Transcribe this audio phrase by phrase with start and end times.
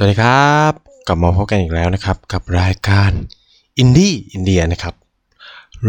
[0.00, 0.72] สวัสดีครับ
[1.06, 3.12] กลับมาพบกันอีกแล้วนะครับ กับรายการ
[3.78, 4.94] อินดี้อินเดียนะครับ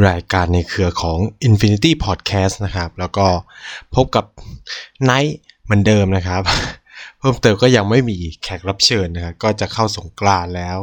[0.07, 1.18] รายการในเครือของ
[1.48, 3.28] Infinity Podcast นะครับ แล้วก็
[3.96, 4.25] พบกับ
[5.04, 6.42] ไนท์เหมือนเดิมนะครับ
[7.19, 10.78] เพิ่มเติมก็ยังไม่มีแขกรับเชิญนะครับก็จะเข้าสงกรานต์แล้ว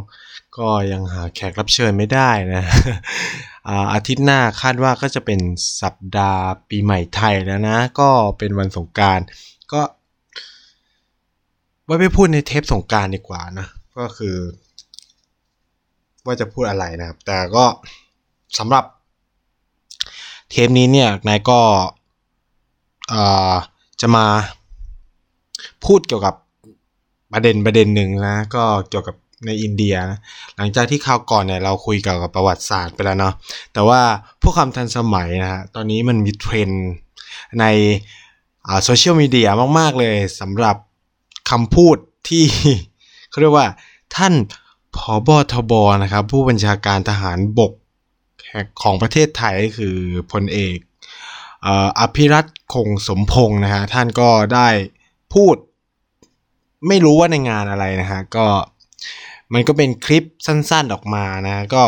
[0.59, 2.65] ก็ยังหาแขกรับเชิญไม่ได้นะ
[3.93, 5.41] อาทิตย์หน้าคาดว่าก็จะเป็น
[5.83, 9.19] สัปดาห์ปีใหม่ไทยแล้วนะ ก็เป็นวันสงการ
[9.73, 9.81] ก็
[11.87, 13.67] ไว้ไปพูดในเทปสงการดีกว่านะ
[13.99, 14.37] ก็คือ
[16.27, 17.65] ว่าจะพูดอะไรนะครับ แต่ก็
[18.59, 18.85] สำหรับ
[20.51, 21.61] เทปนี้เนี่ยนายก็
[24.01, 24.27] จะมา
[25.85, 26.35] พูดเกี่ยวกับ
[27.33, 30.19] ประเด็นประเด็นหนึ่งนะ ก็เกี่ยวกับในอินเดียนะ
[30.57, 33.35] หลังจากที่คราวก่อนเนี่ยเราคุยเกี่ยวกับประวัติศาสตร์ไปแล้วเนาะ
[33.73, 34.01] แต่ว่า
[34.43, 36.71] พวกคำทันสมัยนะฮะตอนนี้มันมีเทรน
[37.61, 37.65] ใน
[38.85, 40.77] โซเชียลมีเดียมาก ๆ เลยสำหรับ
[41.51, 41.97] คำพูด
[42.29, 42.45] ที่
[43.31, 43.69] เขาเรียกว่า
[44.17, 44.35] ท่าน
[44.97, 47.73] ผอบทบนะครับ ผู้บัญชาการทหารบก
[48.83, 49.97] ของประเทศไทยคือ
[50.33, 50.79] พลเอก
[51.63, 54.69] เอ่ออภิรัตคงสมพงศ์นะฮะท่านก็ได้
[55.35, 55.57] พูด
[56.89, 58.47] ไม่รู้ว่าในงานอะไรนะฮะก็
[59.53, 61.85] มันก็เป็นคลิปสั้นๆออกมานะ ก็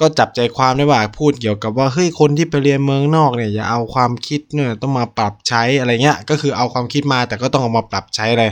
[0.00, 8.44] ก็จับใจความได้ว่าพูดเกี่ยวกับว่าเฮ้ยคนที่ไปเรียนเมืองนอกเนี่ยอย่าเอาความคิดเนี่ยต้องมาปรับใช้อะไรเงี้ยก็คือเอาความคิดมาแต่ก็ต้องเอามาปรับใช้อะไร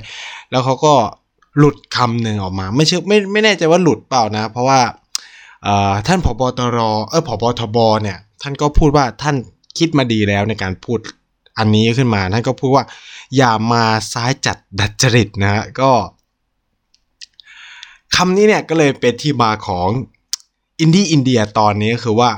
[0.51, 0.95] แล้วเขาก็
[1.59, 4.81] หลุดคำหนึ่งออกมา ไม่เชื่อไม่ไม่แน่ใจว่าหลุดเปล่านะ เพราะว่า
[6.07, 9.37] ท่านผบตรเออผบทบเนี่ย ท่านก็พูดว่าท่าน
[9.79, 10.99] คิดมาดีแล้วในการพูด
[11.59, 12.85] อันนี้ขึ้นมา ท่านก็พูดว่า
[13.37, 15.91] อย่ามาซ้ายจัดดัดจริตนะฮะก็
[18.17, 19.89] คำนี้เนี่ยก็เลยเป็นที่มาของ
[20.81, 22.31] อินดี้อินเดียตอนนี้ก็คือว่า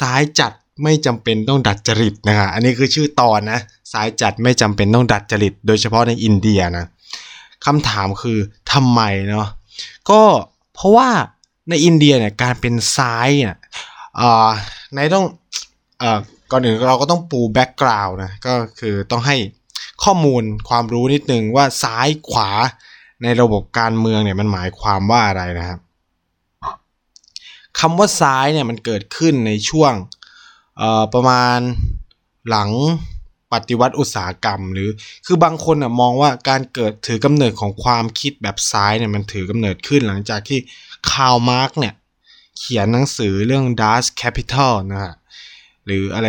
[0.00, 0.52] ซ้ายจัด
[0.82, 3.60] ไม่จำเป็นต้องดัดจริตนะฮะอันนี้คือชื่อตอนนะ
[3.92, 6.86] ซ้ายจัดไม่จำเป็นต้องดัดจริต โดยเฉพาะในอินเดียนะ
[7.66, 8.38] คำถามคือ
[8.72, 9.48] ทำไมเนาะ
[10.10, 10.22] ก็
[10.74, 11.08] เพราะว่า
[11.70, 13.56] ในอินเดียเนี่ยการเป็นซ้ายเนี่ย
[14.94, 15.26] ในต้อง
[16.02, 16.04] อ
[16.50, 19.36] ก่อนอื่นเราก็ต้องปูแบ็กกราวน์นะก็คือต้องให้
[20.04, 22.50] ข้อมูลความรู้นิดนึงว่าซ้ายขวา
[23.22, 25.78] ในระบบการเมืองเนี่ยมันหมายความว่าอะไรนะครับ
[27.80, 29.92] คำว่าซ้ายเนี่ยมันเกิดขึ้นในช่วง
[31.14, 31.58] ประมาณ
[32.48, 32.70] หลัง
[33.52, 34.90] ปฏิวัติอุตสาหกรรม หรือ
[35.26, 40.58] คือบางคนอะมองว่าการเกิดถือกำเนิดของความคิดแบบซ้ายเนี่ยมันถือกำเนิดขึ้นหลังจากที่
[41.10, 41.94] คาร์ลมาร์กซ์เนี่ย
[42.58, 45.14] เขียนหนังสือเรื่อง Das Kapital นะฮะ
[45.86, 46.28] หรืออะไร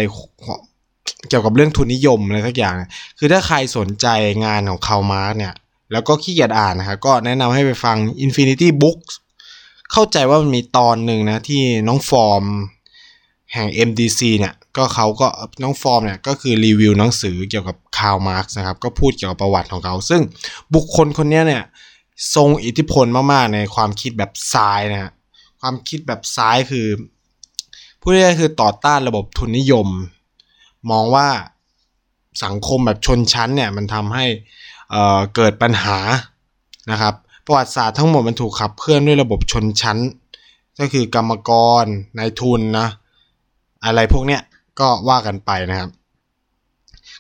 [1.30, 2.76] เกี่ยวกับเรื่องทุนนิยมอะไรสักอย่าง
[3.20, 4.08] คือถ้าใครสนใจ
[4.46, 5.54] งานของคาร์ลมาร์กซ์เนี่ย
[5.92, 9.14] แล้วก็ขี้เกียจอ่านนะครับก็แนะนำให้ไปฟัง Infinity Books
[9.92, 12.44] เข้าใจว่ามันมีตอนหนึ่งนะที่น้องฟอร์ม
[13.54, 15.28] แห่ง MDC เนี่ยก็เขาก็
[15.64, 20.22] น้องฟอร์มเนี่ยก็คือรีวิวหนังสือเกี่ยวกับคาร์ลมาร์กซ์นะครับก็พูดเกี่ยวกับประวัติของเขา ซึ่ง
[20.76, 21.64] บุคคลคนนี้เนี่ย
[22.36, 25.12] ทรงอิทธิพลมากๆในความคิดแบบซ้ายนะฮะ
[25.62, 26.88] ความคิดแบบซ้ายคือ
[28.02, 29.88] พูดง่ายๆคือต่อต้านระบบทุนนิยม
[30.92, 31.28] มองว่า
[32.44, 34.26] สังคมแบบชนชั้นเนี่ยมันทำให้
[34.92, 35.98] เเกิดปัญหา
[36.92, 37.16] นะครับ
[37.46, 39.98] ประวัติศาสตร์ทั้งหมดมันถูกขับเคลื่อนด้วยระบบชนชั้น
[40.80, 41.52] ก็คือกรรมก
[41.84, 41.86] ร
[42.18, 42.88] นายทุนนะ
[43.86, 44.42] อะไรพวกเนี้ย
[44.80, 45.90] ก็ว่ากันไปนะครับ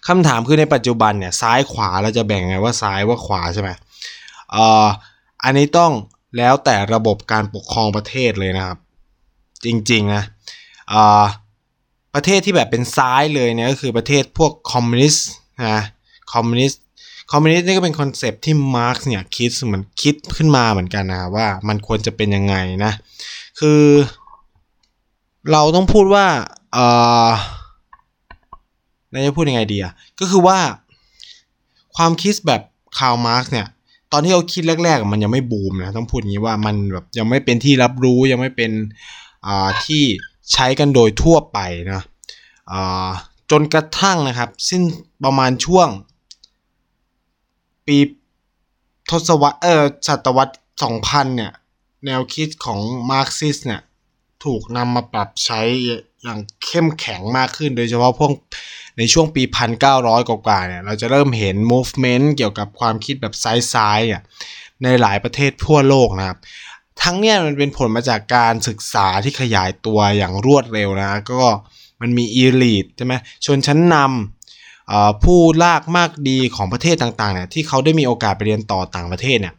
[0.08, 3.70] คำถามคือในปัจจุบันเนี่ยซ้ายขวาเราจะแบ่งไงว่าซ้ายว่าขวาใช่ไหม
[4.52, 4.86] เอ่อ
[5.44, 5.92] อันนี้ต้อง
[6.38, 8.78] แล้วแต่ระบบการปกครองประเทศเลยนะครับ
[9.66, 10.24] จริงๆนะ
[10.90, 11.24] เอ่อ
[12.14, 15.28] ประเทศที่แบบเป็นซ้ายเลยเนี่ยก็คือประเทศพวกคอมมิวนิสต์
[15.70, 15.82] นะ
[16.34, 16.82] คอมมิวนิสต์
[17.32, 22.56] คอมมิวนิสต์นี่ก็เป็น concept ที่มาร์กซ์เนี่ยคิดเหมือนคิดขึ้นมาเหมือนกันนะว่ามันควรจะเป็นยังไง
[22.86, 22.94] นะ
[23.60, 23.82] คือ
[25.52, 26.26] เราต้องพูดว่า
[26.74, 26.78] เอ
[27.28, 27.30] อ
[29.12, 30.60] นายจะพูดยังไงดีอะก็คือว่า
[31.96, 32.62] ความคิดแบบ
[32.98, 33.68] คาร์ลมาร์กซ์เนี่ย
[34.12, 38.72] ตอนที่เขาคิดแรกๆ มันยังไม่บูมนะ ต้องพูดอย่างนี้ว่ามันแบบยังไม่เป็นที่รับรู้ยังไม่เป็น
[39.48, 40.04] อ่าที่
[40.54, 41.60] ใช้กันโดยทั่วไป
[41.92, 42.02] นะ
[42.72, 43.10] อ่า
[43.52, 44.82] จนกระทั่งนะครับ สิ้น
[45.24, 45.88] ประมาณช่วง
[47.86, 47.98] ปี
[49.10, 50.54] ทศวรรษเออศตวรรษ
[50.94, 51.52] 2000 เนี่ย
[52.06, 52.80] แนวคิดของ
[53.12, 53.82] มาร์กซิสเนี่ย
[54.46, 55.62] ถูกนำมาปรับใช้
[56.24, 58.32] อย่างเข้มแข็งมากขึ้น โดยเฉพาะพวก
[58.98, 59.44] ในช่วงปี
[59.86, 63.34] 1900 กว่าๆเนี่ย เราจะเริ่มเห็น movement เกี่ยวกับความคิดแบบ
[63.74, 64.22] ซ้ายๆอะ
[64.84, 66.38] ในหลายประเทศทั่วโลกนะครับ
[67.02, 71.42] ทั้งเนี้ยมันเป็นผลมาจากการศึกษาที่ขยายตัวอย่างรวดเร็วนะ ก็
[72.02, 73.14] มันมี elite ใช่ไหม
[73.46, 74.41] ชนชั้นนำ
[75.24, 79.56] ผู้ลากมากดีของประเทศต่างๆเนี่ยที่เขาได้มีโอกาสไปเรียนต่อต่างประเทศเนี่ย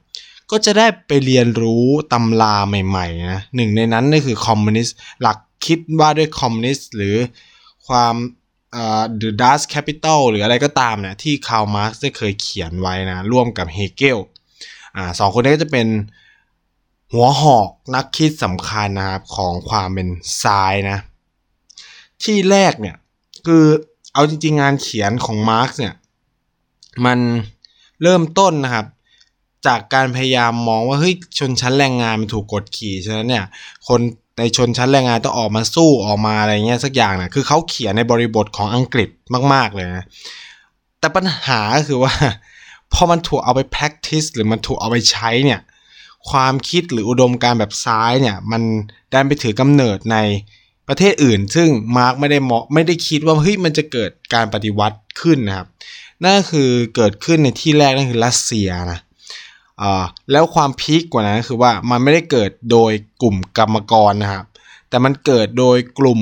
[0.50, 7.16] ก็จะได้ไปเรียนรู้ตำราใหม่ๆนะหนึ่งในนั้นก็คือคอมมิวนิสต์หลักคิดว่าด้วยคอมมิวนิสต์หรือ
[7.88, 8.14] ความ
[8.72, 14.18] เอ่อ The Das Kapital หรืออะไรก็ตามเนี่ยที่คาร์ลมาร์กซ์ได้เคยเขียนไว้นะ ร่วมกับเฮเกล
[14.96, 15.88] อ่าสองคนนี้ก็จะเป็น
[17.12, 20.08] หัวหอกนักคิดสำคัญนะครับ ของความเป็น
[20.42, 20.98] ซ้ายนะ
[22.22, 22.96] ที่แรกเนี่ย
[23.46, 23.66] คือ
[24.12, 25.94] เอาจริงๆ งานเขียนของมาร์กซ์เนี่ย
[27.04, 27.18] มัน
[28.02, 28.86] เริ่มต้นนะครับ
[29.66, 33.44] จากการพยายามมองว่าเฮ้ยชนชั้นแรงงานมันถูกกดขี่ฉะนั้นเนี่ย
[33.88, 34.00] คน
[34.38, 39.08] ในชนชั้นแรงงานต้องออกมาสู้ออกมาอะไรเงี้ยสักอย่างนะคือเขาเขียนในบริบทของอังกฤษ
[39.52, 40.04] มาก ๆ เลยนะ
[40.98, 42.12] แต่ปัญหาก็คือว่า
[42.92, 45.60] พอมันถูกเอาไป practice หรือมันถูกเอาไปใช้เนี่ย
[46.30, 48.62] ความคิดหรืออุดมการแบบซ้ายเนี่ยมัน
[49.12, 50.16] ดันไปถือกำเนิดใน
[50.88, 55.66] ประเทศอื่น ซึ่งมาร์กไม่ได้มองไม่ได้คิดว่าเฮ้ยมันจะเกิดการปฏิวัติขึ้นนะครับ
[56.22, 59.00] นั่นคือเกิดขึ้นในที่แรกนั่นคือรัสเซียนะ
[60.32, 62.92] แล้วความพีคกว่านั้นคือว่ามันไม่ได้เกิดโดย
[63.22, 64.44] กลุ่มกรรมกรนะครับ
[64.88, 66.20] แต่มันเกิดโดยกลุ่ม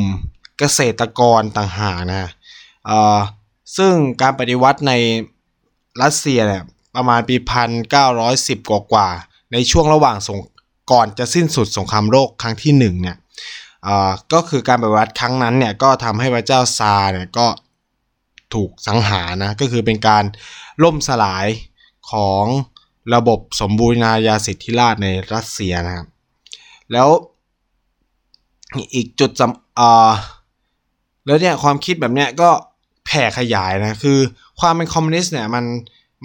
[0.59, 2.31] เกษตรกรต่างหากนะ
[3.77, 4.93] ซึ่งการปฏิวัติใน
[6.03, 6.63] รัสเซียเนี่ย
[6.97, 9.09] ประมาณปีพันเก้าร้อยสิบกว่า
[9.53, 10.39] ในช่วงระหว่างสง
[10.93, 13.17] ก่อนจะสิ้นสุดสงครามโลกครั้งที่หนึ่งเนี่ย
[14.33, 17.47] ก็คือการปฏิวัติครั้งนั้นเนี่ยก็ทำให้พระเจ้าซาเนี่ยก็
[18.55, 20.25] ถูกสังหารนะก็คือเป็นการ
[20.83, 21.47] ล่มสลาย
[22.11, 22.45] ของ
[23.15, 26.07] ระบบสมบูรณาญาสิทธิราชในรัสเซียนะครับ
[26.93, 27.09] แล้ว
[28.95, 32.51] อีกจุดสำแล้วเนี่ยความคิดแบบเนี้ยก็
[33.07, 34.19] แผ่ขยายนะคือ
[34.61, 35.65] ความเป็นคอมมิวนิสต์เนี่ยมัน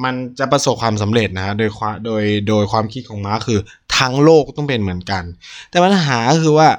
[0.04, 3.60] มันจะประสบความสำเร็จนะโดยความโดยโดยความคิดของมาร์คือ
[3.98, 5.24] ทั้งโลกต้องเป็นเหมือนกัน
[5.70, 6.70] แต่ปัญหาคือว่า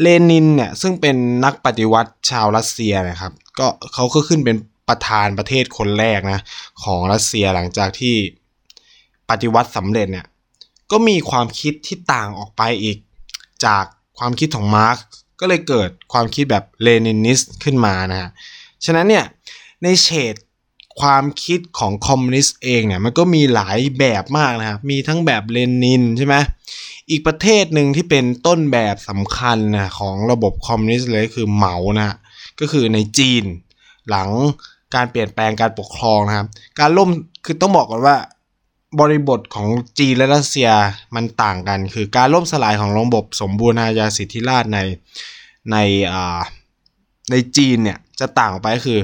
[0.00, 4.56] เลนินเนี่ยซึ่งเป็นนักปฏิวัติชาวรัสเซียนะครับ ก็เขาก็ขึ้นเป็น
[4.88, 6.40] ประธานประเทศคนแรกนะ
[6.84, 8.14] ของรัสเซียหลังจากที่
[9.30, 10.26] ปฏิวัติสำเร็จเนี่ย
[10.90, 12.98] ก็มีความคิดที่ต่างออกไปอีก
[13.64, 13.84] จาก
[14.18, 14.96] ความคิดของมาร์กซ์
[15.40, 18.30] ก็เลยเกิดความคิดแบบ Leninist ขึ้นมานะฮะ
[18.84, 19.24] ฉะนั้นเนี่ย
[19.82, 20.34] ในเฉด
[21.00, 26.36] ความคิดของคอมมิวนิสต์เองเนี่ยมันก็มีหลายแบบมากนะครับ มีทั้งแบบเลนินใช่ไหม
[27.10, 32.16] อีกประเทศหนึ่งที่เป็นต้นแบบสำคัญนะของระบบคอมมิวนิสต์เลยคือเหมานะ
[32.60, 33.44] ก็คือในจีน
[34.10, 34.28] หลัง
[34.94, 36.46] การเปลี่ยนแปลงการปกครองนะครับ
[36.78, 37.10] การล่ม
[37.44, 38.16] คือต้องบอกก่อนว่า
[39.00, 39.68] บริบทของ
[39.98, 40.70] จีนและรัสเซีย
[41.14, 44.78] มันต่างกัน คือการล่มสลายของระบบสมบูรณาญาสิทธิราชใน
[45.72, 45.76] ใน
[47.30, 49.00] ในจีนเนี่ยจะต่างออกไปก็คือ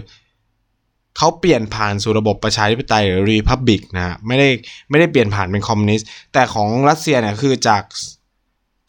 [1.16, 4.48] เขาเปลี่ยนผ่านสู่ระบบประชาธิปไตยหรือรีพับบิกนะไม่ได้
[4.90, 7.82] ไม่ได้เปลี่ยนผ่านเป็นคอมมิวนิสต์แต่ของรัสเซียเนี่ยคือจาก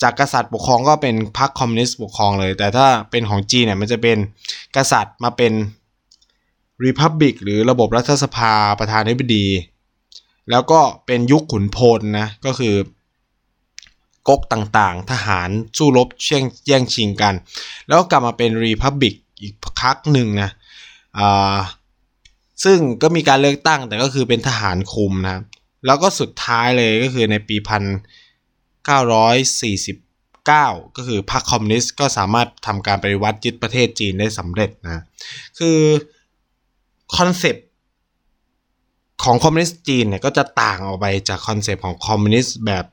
[0.02, 4.18] จากกษัตริย์ปกครองก็เป็นพรรคคอมมิวนิสต์ปกครองเลย แต่ถ้าเป็นของจีนเนี่ยมันจะเป็น
[4.76, 5.54] กษัตริย์มาเป็น
[6.84, 9.48] republic หรือระบบรัฐสภาประธานาธิบดี
[10.50, 12.76] แล้วก็เป็นยุคขุนพลนะก็คือ
[14.28, 17.34] ก๊กต่างๆ ทหารสู้รบแก่งแย่งชิงกัน
[17.88, 20.50] แล้วกลับมาเป็น republic อีกครั้งหนึ่งนะ
[21.18, 21.56] อ่า
[22.64, 25.44] ซึ่งก็มีการเลือกตั้งแต่ก็คือเป็นทหารคุมนะครับ
[25.86, 27.84] แล้วก็สุดท้ายเลยก็คือในปีพัน
[28.86, 29.98] เก้าร้อยสี่สิบ
[30.46, 35.04] เก้าก็คือพรรคคอมมิวนิสต์ก็สามารถทำการปฏิวัติยึดประเทศจีนได้สำเร็จนะ
[35.60, 35.80] คือ
[37.18, 37.66] concept
[39.24, 42.86] ของคอมมิวนิสต์จีนเนี่ยก็จะต่างออกไปจาก concept ของคอมมิวนิสต์แบบ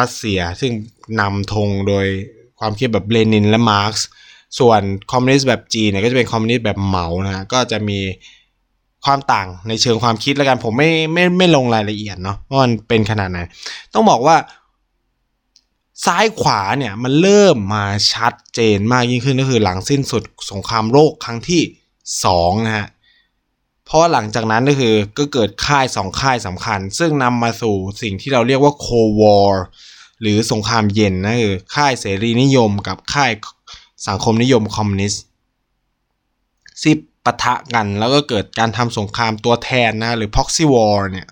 [0.00, 0.72] รัสเซีย ซึ่ง
[1.20, 2.06] นำธงโดย
[2.58, 4.06] ความคิดแบบเลนินและมาร์กซ์
[4.58, 4.80] ส่วน
[5.12, 7.98] คอมมิวนิสต์แบบจีนเนี่ยก็จะเป็นคอมมิวนิสต์แบบเหมานะก็จะมี
[9.04, 13.38] ความต่างในเชิงความคิดแล้วกันผมไม่ไม่ไม่ลงรายละเอียดเนาะว่ามันเป็นขนาดไหน
[13.94, 14.36] ต้องบอกว่า
[16.06, 21.62] ซ้ายขวาเนี่ยมันเริ่มมาชัดเจนมากยิ่งขึ้นก็คือหลังสิ้นสุดสงครามโลกครั้งที่
[22.14, 22.88] 2นะฮะ
[23.86, 28.86] เพราะหลังจากนั้นก็คือก็เกิดค่ายสองค่ายสำคัญ ซึ่งนำมาสู่สิ่งที่เราเรียกว่า Cold
[29.20, 29.62] War
[30.20, 33.30] หรือสงครามเย็นนะคือค่ายเสรีนิยมกับค่าย
[34.08, 35.22] สังคมนิยมคอมมิวนิสต์
[36.82, 41.26] ซึ่ง ปะทะกัน แล้วก็เกิดการทำสงครามตัวแทนนะหรือ proxy war เนี่ย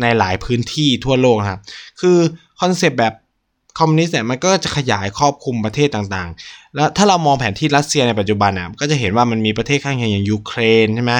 [0.00, 1.60] ในหลายพื้นที่ทั่วโลกครับ
[2.00, 2.18] คือ
[2.60, 3.14] concept แบบ
[3.78, 11.14] คอมมิวนิสต์เนี่ยมันก็จะขยายครอบคลุมประเทศต่างๆ แล้วถ้าเรามองแผนที่รัสเซียในปัจจุบันอะก็จะเห็นว่ามันมีประเทศข้างเคียงอย่างยูเครนใช่ไหม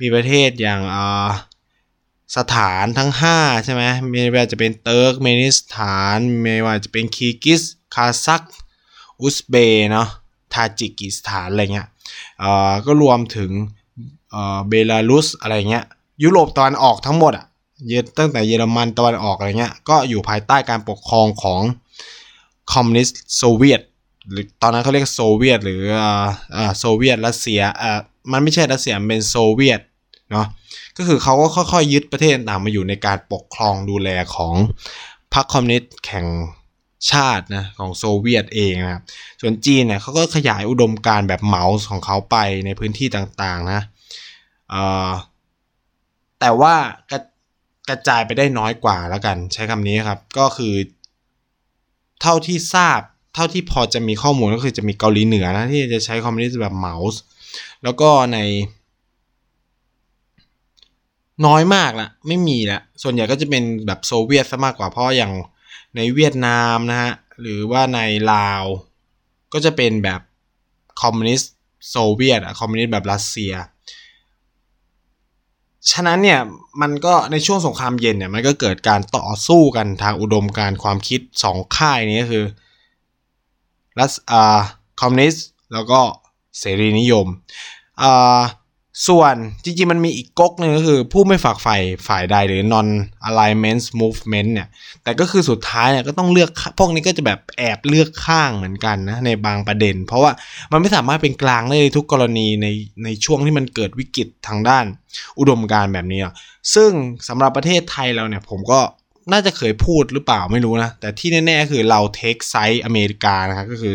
[0.00, 1.28] มีประเทศอย่างอ่า
[2.36, 7.62] สถานทั้ง 5 ใช่ไหมไม่ว่าจะเป็นเติร์กเมนิสถาน ไม่ว่าจะเป็นคีร์กิซ
[7.94, 8.42] คาซัค
[9.20, 9.54] อุซเบ
[9.90, 10.08] เนาะ
[10.52, 11.88] ทาจิกิสถานอะไรเงี้ย
[12.86, 13.50] ก็รวมถึง
[14.68, 15.84] เบลารุสอะไรเงี้ย
[16.22, 17.46] ยุโรปตะวันออกทั้งหมดอะ
[17.88, 21.60] เยตั้งแต่เยอรมันตะวันออกอะไรเงี้ยก็อยู่ภายใต้การปกครองของ
[22.72, 23.82] คอมมิวนิสต์โซเวียต
[24.30, 27.98] หรือตอนนั้นเขาเรียกโซเวียต หรืออ่าโซเวียตรัสเซียอ่า
[28.32, 29.80] มันไม่ใช่รัสเซียเป็นโซเวียต
[30.30, 30.46] เนาะ
[30.96, 34.54] ก็คือเขาก็ค่อยๆยึดประเทศต่างมาอยู่ในการปกครองดูแลของ
[35.34, 36.26] พรรคคอมมิวนิสต์แข่ง
[37.10, 39.02] ชาตินะของโซเวียตเองนะครับ
[39.40, 42.36] ส่วนจีนเนี่ยเขาก็ขยายอุดมการแบบเหมาส์ของเขาไป
[42.66, 43.80] ในพื้นที่ต่างๆนะ
[46.40, 46.74] แต่ว่า
[47.88, 50.74] กระจายไปได้น้อยกว่าแล้วกัน ใช้คำนี้ครับ ก็คือ
[52.22, 53.00] เท่าที่ทราบ
[53.34, 57.20] เท่าที่พอจะมีข้อมูลก็คือจะมีเกาหลีเหนือนะที่จะใช้คอมมิวนิสต์แบบเหมา
[57.84, 58.38] แล้วก็ใน
[61.46, 65.32] น้อยมากละไม่มีละส่วนใหญ่ก็จะเป็นแบบโซเวียตซะมากกว่าเพราะอย่าง
[65.96, 68.00] ในเวียดนามนะฮะหรือว่าใน
[68.32, 68.64] ลาว
[69.52, 70.20] ก็จะเป็นแบบ
[71.02, 71.52] คอมมิวนิสต์
[71.90, 73.52] โซเวียตอะคอมมิวนิสต์แบบรัสเซีย
[75.90, 76.40] ฉะนั้นเนี่ย
[76.82, 82.44] มันก็ในช่วงสงครามเย็นเนี่ยมันก็เกิดการต่อสู้กันทางอุดมการความคิดสองค่ายนี้ก็คือ
[83.98, 84.60] รัสอ่า
[85.00, 86.00] คอมมิวนิสต์แล้วก็
[86.58, 87.26] เสรีนิยม
[88.02, 88.40] อ่า
[89.06, 91.76] ส่วนจริงๆ มันมีอีกก๊กหนึ่งก็คือ ผู้ไม่ฝักฝ่
[92.08, 92.88] ฝ่ายใดหรือ non
[93.28, 94.68] alignment movement เนี่ย
[95.02, 100.32] แต่ก็คือสุดท้ายเนี่ยก็ต้องเลือกพวกนี้ก็จะแบบแอบเลือกข้างเหมือนกันนะในบางประเด็น เพราะว่า
[100.72, 102.66] มันไม่สามารถเป็นกลางได้ในทุกกรณีใน
[103.04, 104.84] ในช่วงที่มันเกิดวิกฤตทางด้าน
[105.38, 106.20] อุดมการแบบนี้
[106.74, 106.90] ซึ่ง
[107.28, 108.80] สำหรับประเทศไทยเราเนี่ยผมก็
[109.32, 113.94] น่าจะเคยพูดหรือเปล่าไม่รู้นะ แต่ที่แน่ๆคือเรา take side อเมริกานะครับก็คือ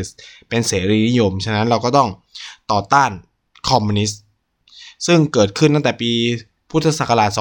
[0.49, 2.09] เป็นเสรีนิยม ฉะนั้นเราก็ต้อง
[2.71, 3.11] ต่อต้าน
[3.69, 4.21] คอมมิวนิสต์
[5.05, 6.11] ซึ่งเกิดขึ้นตั้งแต่ปี
[6.69, 7.39] พุทธศักราช 2490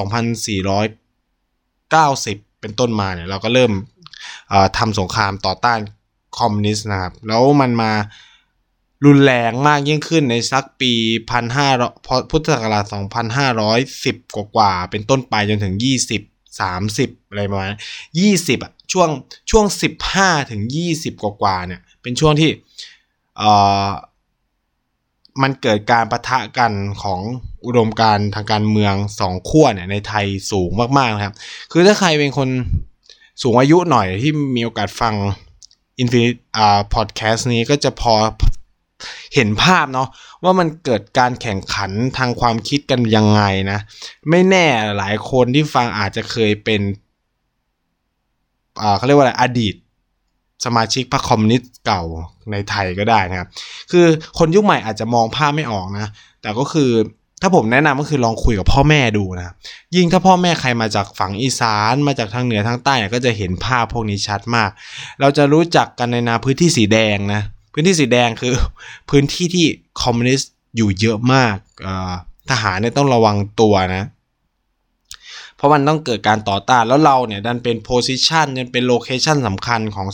[2.61, 3.73] เป็นต้นมาเนี่ยเราก็เริ่ม
[4.79, 5.79] ทำสงครามต่อต้าน
[6.39, 7.93] คอมมิวนิสต์นะครับ แล้วมันมา
[9.07, 10.93] รุนแรงมากยิ่งขึ้นในสักปี
[11.63, 12.85] 1500พุทธศักราช
[13.41, 15.75] 2510 กว่ากว่าเป็นต้นไปจนถึง
[16.19, 17.69] 20 30 อะไรประมาณ
[18.21, 19.09] 20อะช่วง
[19.51, 19.65] ช่วง
[20.09, 22.51] 15 ถึง 20 กว่ากว่าเนี่ย เป็นช่วงที่
[23.39, 23.51] เอ่
[23.87, 23.89] อ
[25.43, 26.73] มันเกิดการประทะกัน
[27.03, 27.21] ของ
[27.67, 31.35] อุดมการทางการเมืองสองขั้วเนี่ยในไทยสูงมากๆนะครับ
[31.73, 32.49] คือถ้าใครเป็นคน
[33.43, 35.15] สูงอายุหน่อยที่มีโอกาสฟัง
[36.03, 38.15] Infinite อ่าพอดแคสต์นี้ก็จะพอ
[39.35, 40.09] เห็นภาพเนาะ
[40.45, 43.79] ว่ามันเกิดการแข่งขันทางความคิดกันยังไงนะ
[44.31, 44.67] ไม่แน่
[44.99, 46.81] หลายคนที่ฟังอาจจะเคยเป็น
[48.83, 49.75] อ่าเขาเรียกว่าอะไรอดีต
[50.65, 52.03] สมาชิกพรรคคอมมิวนิสต์เก่า
[52.53, 53.49] ในไทยก็ได้นะครับ
[53.91, 54.07] คือ
[54.39, 56.07] คนยุคใหม่อาจจะมองภาพไม่ออกนะ
[56.43, 56.91] แต่ก็คือ
[57.45, 59.53] ถ้าผมแนะนำก็คือลองคุยกับพ่อแม่ดูนะ
[59.97, 64.71] ยิ่งถ้าพ่อแม่ใครมาจากฝั่งอีสานมาจากทางเหนือทางใต้ก็จะเห็นภาพพวกนี้ชัดมาก
[65.21, 67.43] เราจะรู้จักกันในนาพื้นที่สีแดงนะ
[67.73, 68.55] พื้นที่สีแดงคือ
[69.11, 69.67] พื้นที่ที่
[70.03, 71.57] คอมมิวนิสต์อยู่เยอะมาก
[72.51, 74.05] ทหารเนี่ยต้องระวังตัวนะ
[75.63, 80.07] เพราะมันต้องเกิดการต่อต้านแล้วเราเนี่ยดันเป็น position ยังเป็น location สำคัญของ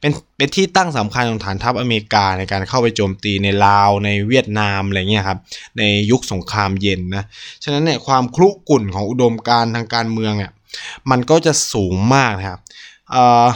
[0.00, 5.38] เป็นเป็นที่ตั้งสำคัญของฐานทัพอเมริกาในการเข้าไปโจมตีในลาวในเวียดนามอะไรเงี้ยครับ
[5.78, 7.24] ในยุคสงครามเย็นนะ
[7.64, 10.52] ฉะนั้นเนี่ยความคุกรุ่นของอุดมการทางการเมืองเนี่ย
[11.10, 12.60] มันก็จะสูงมากนะครับ
[13.10, 13.46] เอ่อ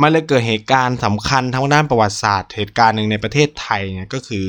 [0.00, 4.46] มันเลยเกิดเหตุการณ์สำคัญทางด้านประวัติศาสตร์ เหตุการณ์หนึ่งในประเทศไทยเนี่ยก็คือ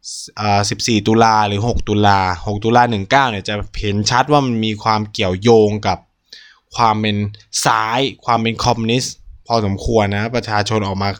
[0.00, 5.98] 14 ตุลาหรือ 6 ตุลา 6 ตุลา 19 เนี่ยจะเห็นชัดว่ามันมีความเกี่ยวโยงกับ
[6.76, 7.16] ความเป็น
[7.64, 9.14] ซ้าย ความเป็นคอมมิวนิสต์
[9.46, 11.10] พอสมควรนะประชาชนออกมา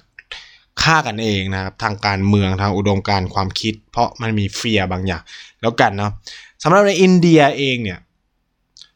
[0.82, 5.22] ฆ่ากันเองนะครับ ทางการเมืองทางอุดมการความคิด เพราะมันมีเฟียบางอย่าง
[5.60, 6.12] แล้วกันเนาะ
[6.62, 7.98] สำหรับในอินเดียเองเนี่ย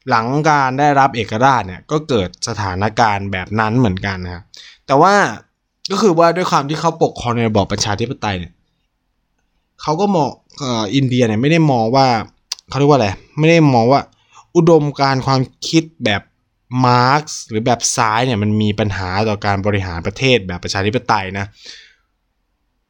[0.09, 4.43] หลังการได้รับเอกราชเนี่ยก็เกิดสถานการณ์แบบนั้นเหมือนกันนะครับ
[4.87, 5.15] แต่ว่า
[5.91, 8.53] ก็คือว่าด้วยความที่เขาปกครองในระบอบประชาธิปไตยเนี่ย
[9.83, 10.29] เขาก็มอง
[10.95, 12.07] อินเดียเนี่ยไม่ได้มองว่า
[12.69, 14.01] เขาเรียกว่าอะไรไม่ได้มองว่า
[14.57, 16.23] อุดมการความคิดแบบ
[16.87, 21.47] มาร์กหรือแบบซ้ายเนี่ยมันมีปัญหาต่อการบริหารประเทศแบบประชาธิปไตยนะ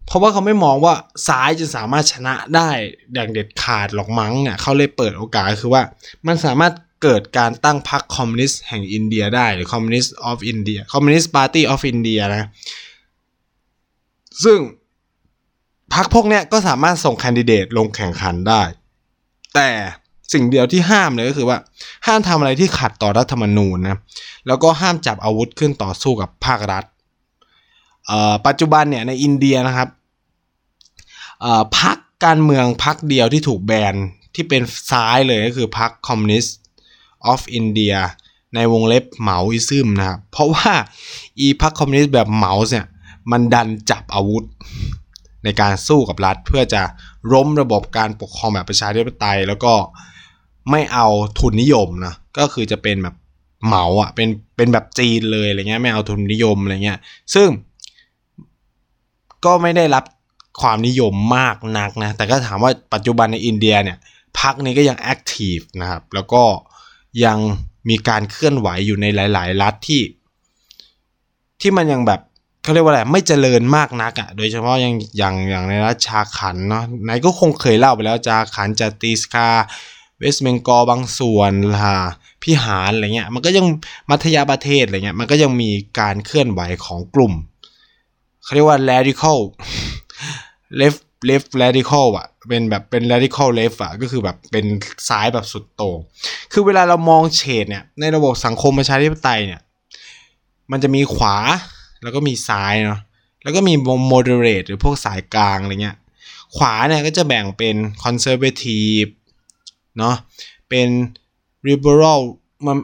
[0.07, 0.95] เพราะว่าเขาไม่มองว่า
[1.29, 2.69] ซ้ายจะสามารถชนะได้
[3.15, 5.83] อย่างเด็ดขาดหรอกมั้งเนี่ยเขาเลยเปิดโอกาสคือว่า
[6.27, 6.73] มันสามารถ
[7.03, 12.49] เกิดการตั้งพรรคคอมมิวนิสต์แห่งอินเดียได้หรือ Communist of India Communist Party of India นะ
[14.45, 14.59] ซึ่ง
[15.95, 18.63] พรรคพวกเนี้ยก็สามารถส่ง candidate ลงแข่งขันได้
[19.55, 19.69] แต่
[20.33, 21.59] สิ่งเดียวที่ห้ามเลยก็คือว่า
[22.07, 23.99] ห้ามทำอะไรที่ขัดต่อรัฐธรรมนูญนะ
[24.47, 26.85] แล้วก็ห้ามจับอาวุธขึ้นต่อสู้กับภาครัฐ
[28.47, 29.89] ปัจจุบันเนี่ยในอินเดียนะครับ
[31.79, 33.95] พรรคการเมืองพรรคเดียวที่ถูกแบน
[34.35, 37.95] ที่เป็นซ้ายเลยก็คือพรรค Communist of India
[38.55, 40.71] ในวงเล็บ Maoism นะครับเพราะว่า
[41.39, 42.87] อีพรรคคอมมิวนิสต์แบบเหมาเนี่ย
[43.31, 44.45] มันดันจับอาวุธ
[45.45, 46.83] ในการสู้กับรัฐ เพื่อจะ
[47.33, 49.75] ล้มระบบการปกครองแบบประชาธิปไตย แล้วก็
[50.71, 51.07] ไม่เอา
[51.39, 53.17] ทุนนิยมนะก็คือจะเป็นแบบ
[53.67, 56.99] เหมาอะเป็นเป็นแบบจีนเลยอะไรเงี้ยไม่เอาทุนนิยมอะไรเงี้ย
[57.35, 57.49] ซึ่ง
[59.45, 60.05] ก็ไม่ได้รับ
[60.61, 63.99] ความนิยมมากนักนะแต่ก็ถามว่าปัจจุบันในอินเดียเนี่ย
[64.41, 66.43] พรรคนี้ก็ยังแอคทีฟนะครับแล้วก็
[67.25, 67.39] ยัง
[67.89, 70.03] มีการเคลื่อนไหวอยู่ในหลาย ๆ รัฐที่
[71.61, 72.21] ที่มันยังแบบ
[72.65, 79.49] เขาเรียกว่าอะไรไม่เจริญมากนักอะ่ะ โดยเฉพาะอย่างอย่างอย่างในรัฐชาขันเนาะไหนก็คงเคยเล่าไปแล้วจาขันจติสกา
[80.19, 81.97] เวสเบงกอบางส่วนล่ะ
[82.43, 83.67] พิหารอะไรเงี้ยมันก็ยัง
[84.11, 87.33] มัธยาประเทศอะไรเงี้ยมันก็ยังมีการเคลื่อนไหวของกลุ่ม
[88.43, 89.39] เขาเรียกว่า radical
[90.81, 94.65] left left radical อะเป็นแบบเป็น radical left อะก็คือแบบเป็น
[95.09, 95.99] ซ้ายแบบสุดโต่ง
[96.53, 99.61] คือเวลาเรามองเฉดเนี่ยในระบบสังคมประชาธิปไตยเนี่ย
[100.71, 101.37] มันจะมีขวา
[102.05, 103.01] แล้วก็มีซ้ายเนาะ
[103.43, 103.75] แล้วก็มี
[104.13, 105.97] moderate หรือพวกสายกลางอะไรเงี้ย
[106.57, 109.11] ขวาเนี่ยก็จะแบ่งเป็น conservative
[109.99, 110.17] เนาะ
[110.69, 110.89] เป็น
[111.69, 112.21] liberal
[112.67, 112.77] มัน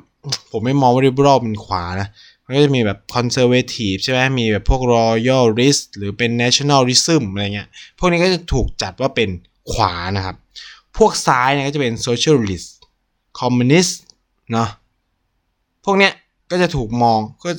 [0.51, 2.09] ผมไม่มองว่า liberal เป็นขวานะ
[2.45, 9.31] มันก็จะมีแบบ conservative ใช่ไหมมีแบบพวก royalist หรือเป็น nationalism อะไรเงี้ยพวกนี้ก็จะถูกจัดว่าเป็น
[9.73, 10.37] ขวานะครับ
[10.97, 12.69] พวกซ้ายเนี่ยก็จะเป็น socialist
[13.41, 13.95] communist
[14.53, 14.69] เนาะ
[15.85, 16.13] พวกเนี้ย
[16.51, 17.51] ก็จะถูกมองก็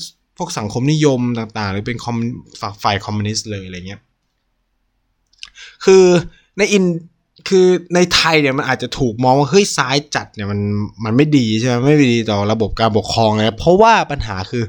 [0.42, 2.18] วกสังคมนิยมต่างๆ หรือเป็นคอม
[2.62, 4.02] ฝักฝ่ายคอมมิวนิสต์เลยอะไรเงี้ย
[5.86, 6.06] คือ
[6.58, 6.86] ในอิน
[7.50, 10.60] คือในไทยเนี่ยมันอาจจะถูกมองว่าเฮ้ยซ้ายจัดเนี่ยมัน
[11.04, 14.64] มันไม่ดีใช่ไหมไม่ดีต่อระบบการปกครองเลยเพราะว่าปัญหาคือ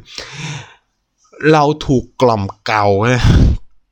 [1.52, 2.86] เราถูกกล่อมเก่า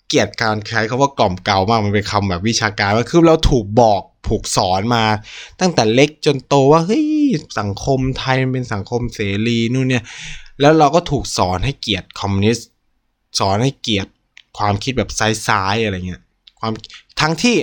[0.09, 5.05] เกลียดการใช้คำว่ากล่อมเก่ามากมันเป็นคำแบบวิชาการว่าคือเราถูกบอก ถูกสอนมา
[5.61, 7.07] ตั้งแต่เล็กจนโตว่าเฮ้ย
[7.61, 10.05] สังคมไทยมันเป็นสังคมเสรีนู่นเนี่ย
[10.61, 12.69] แล้วเราก็ถูกสอนให้เกลียดคอมมิวนิสต์
[13.39, 14.07] สอนให้เกลียด
[14.59, 15.11] ความคิดแบบ
[15.47, 16.23] ซ้ายๆอะไรเงี้ย
[16.61, 16.73] ความ
[17.21, 17.57] ทั้งที่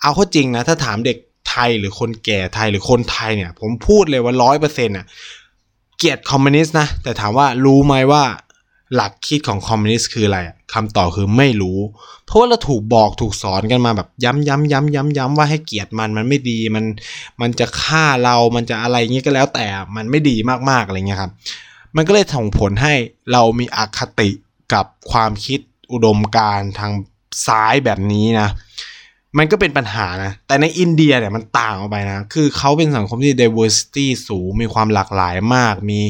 [0.00, 5.06] เอาข้อจริงนะถ้าถามเด็กไทยหรือคนแก่ไทยหรือคนไทยเนี่ย ผมพูดเลยว่าร้อยเปอร์เซ็นต์อะ
[5.98, 8.24] เกลียดคอมมิวนิสต์นะแต่ถามว่ารู้ไหมว่า
[8.94, 10.38] หลักคิดของคอมมิวนิสต์คืออะไร
[10.74, 11.78] คำตอบคือไม่รู้
[12.26, 16.84] เพราะว่าเราถูกบอกถูกสอนกันมาแบบย้ำย้ำย้ำย้ำย้ำว่าให้เกลียดมันมันไม่ดีมัน
[17.40, 19.66] มันจะฆ่าเรา มันจะอะไรเงี้ยก็แล้วแต่
[19.96, 20.36] มันไม่ดี
[20.70, 21.32] มากๆอะไรเงี้ยครับ
[21.96, 22.94] มันก็เลยส่งผลให้
[23.32, 24.30] เรามีอคติ
[24.72, 25.60] กับความคิด
[25.92, 26.92] อุดมการทาง
[27.46, 28.48] ซ้ายแบบนี้นะ
[29.38, 36.00] มันก็เป็นปัญหานะ แต่ในอินเดียเนี่ยมันต่างออกไปนะ คือเขาเป็นสังคมที่ diversity สูง มีความหลากหลายมาก มี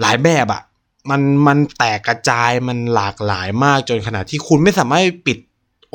[0.00, 0.62] หลายแบบอะ
[1.10, 5.38] มันมันแตกกระจายมันหลากหลายมากจนขนาดที่คุณไม่สามารถปิด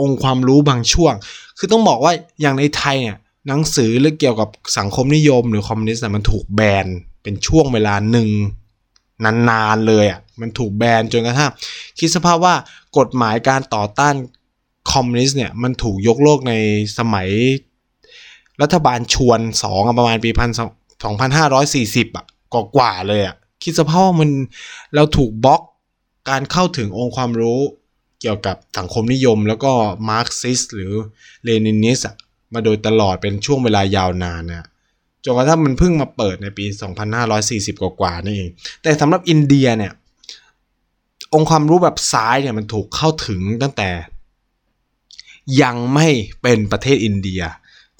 [0.02, 1.14] องค์ความรู้บางช่วง
[1.58, 6.88] คือต้องบอกว่าอย่างในไทยเนี่ยหนังสือเรื่องเกี่ยวกับสังคมนิยมหรือคอมมิวนิสต์มันถูกแบน
[7.24, 8.30] เป็นช่วงเวลาหนึ่ง
[9.50, 11.52] นานๆเลยอะ่ะมันถูกแบนจนกระทั่ง
[12.00, 12.56] คิดสภาพว่า
[12.98, 14.16] กฎหมายการต่อต้าน
[14.92, 16.54] คอมมิวนิสต์เนี่ยมันถูกยกเลิกใน
[16.98, 17.30] สมัย
[18.62, 20.50] รัฐบาลชวนสองประมาณปีพัน
[21.04, 22.26] สองพันห้าร้อยสี่สิบอะ
[22.76, 24.30] กว่าเลยอะ คิดสภาพว่ามัน
[24.96, 25.62] เราถูกบล็อก
[26.30, 27.60] การเข้าถึงองค์ความรู้
[28.22, 29.72] เกี่ยวกับสังคมนิยม แล้วก็
[30.10, 30.94] มาร์กซิสหรือ
[31.44, 32.16] Leninist อะ
[32.54, 34.68] มาโดยตลอดเป็นช่วงเวลายาวนานนะ
[35.26, 36.66] จนกระทั่งมันเพิ่งมาเปิดในปี
[37.20, 38.50] 2540 กว่าๆนี่เอง
[38.82, 39.94] แต่สำหรับอินเดียเนี่ย
[41.34, 43.90] องค์ความรู้แบบซ้ายเนี่ยมันถูกเข้าถึงตั้งแต่
[45.62, 46.08] ยังไม่
[46.42, 47.42] เป็นประเทศอินเดีย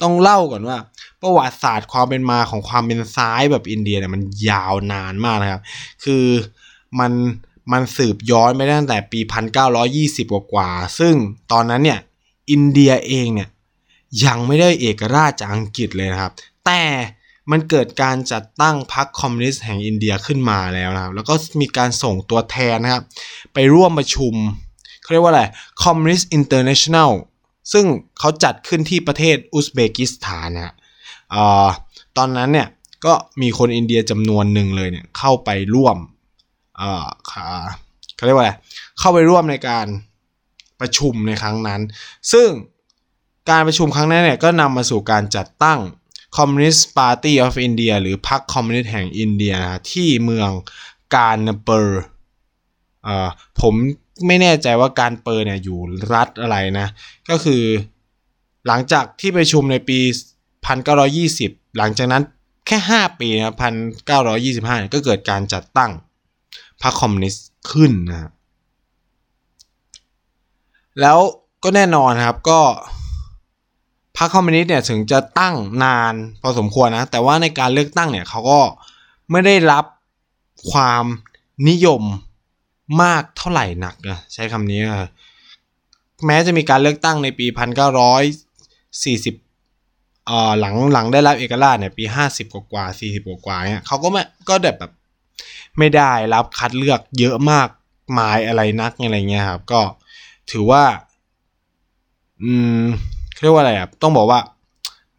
[0.02, 0.78] ต้องเล่าก่อนว่า
[1.22, 5.62] ประวัติศาสตร์ความเป็นมาของความเป็นซ้ายแบบอินเดียเนี่ยมันยาวนานมากนะครับ
[6.04, 6.24] คือ
[7.00, 7.12] มัน
[7.72, 9.20] มันสืบย้อนไปตั้งแต่ปี
[9.76, 11.14] 1920 กว่ากว่า ซึ่ง
[11.52, 12.00] ตอนนั้นเนี่ย
[12.50, 13.48] อินเดียเองเนี่ย
[14.24, 16.32] ยังไม่ได้เอกราชจากอังกฤษเลยนะครับ
[16.66, 16.82] แต่
[17.50, 23.02] มันเกิดการจัดตั้งพรรคคอมมิวนิสต์แห่งอินเดียขึ้นมาแล้วนะครับ แล้วก็มีการส่งตัวแทนนะครับ
[23.54, 24.34] ไปร่วมประชุม
[25.02, 25.42] เขาเรียกว่าอะไร
[25.82, 27.10] Communist International
[27.72, 27.84] ซึ่ง
[28.18, 30.72] เขาจัดขึ้นที่ประเทศอุซเบกิสถานนะ
[31.34, 31.36] อ
[32.16, 32.68] ตอนนั้นเนี่ย
[33.04, 35.96] ก็มีคนอินเดียจำนวนหนึ่งเลยเนี่ยเข้าไปร่วม
[38.16, 38.52] เขาเรียกว่าอะไร
[38.98, 39.86] เข้าไปร่วมในการ
[40.80, 41.80] ประชุมในครั้งนั้น
[42.32, 42.48] ซึ่ง
[43.50, 45.80] การประชุมครั้งนั้นเนี่ยก็นำมาสู่การจัดตั้ง
[46.36, 50.50] Communist Party of India หรือพรรคคอมมิวนิสต์แห่งอินเดียนะที่เมือง
[51.14, 52.02] กาญเปอร์
[53.60, 53.74] ผม
[54.26, 55.78] ไม่แน่ใจว่าการเปอร์เนี่ยอยู่
[56.14, 56.86] รัฐอะไรนะ
[57.30, 57.62] ก็คือ
[58.66, 59.98] หลังจากที่ประชุมในปี
[60.88, 62.22] 1920 หลังจากนั้น
[62.66, 63.54] แค่ 5 ปีนะ
[64.22, 65.90] 1925ก็เกิดการจัดตั้ง
[66.82, 68.30] พรรคคอมมิวนิสต์ขึ้นนะ
[71.00, 71.18] แล้ว
[71.64, 72.60] ก็แน่นอนครับก็
[74.16, 78.60] พรรคคอมมิวนิสต์เนี่ยถึงจะตั้งนานพอสมควรนะ แต่ว่าในการเลือกตั้งเนี่ยเขาก็
[79.30, 79.84] ไม่ได้รับ
[80.70, 81.04] ความ
[81.68, 82.02] นิยม
[83.02, 85.10] มากเท่าไหร่นักนะใช้คำนี้นะ
[86.26, 88.22] แม้จะมีการเลือกตั้งในปีพันเก้าร้อย
[89.04, 89.34] สี่สิบ
[90.26, 94.92] เอ่อหลังหลังได้รับเอกราชเนี่ยปีห้าสิบกว่าสี่สิบกว่าเนี่ยเขาก็ไม่ก็แบบแบบ
[95.78, 97.68] ไม่ได้รับคัดเลือกเยอะมาก
[98.18, 99.80] มายอะไรนักอะไรเงี้ยครับ ก็
[100.50, 100.84] ถือว่า
[102.42, 102.84] อืม
[103.40, 104.40] เรียกว่าอะไรอะต้องบอกว่า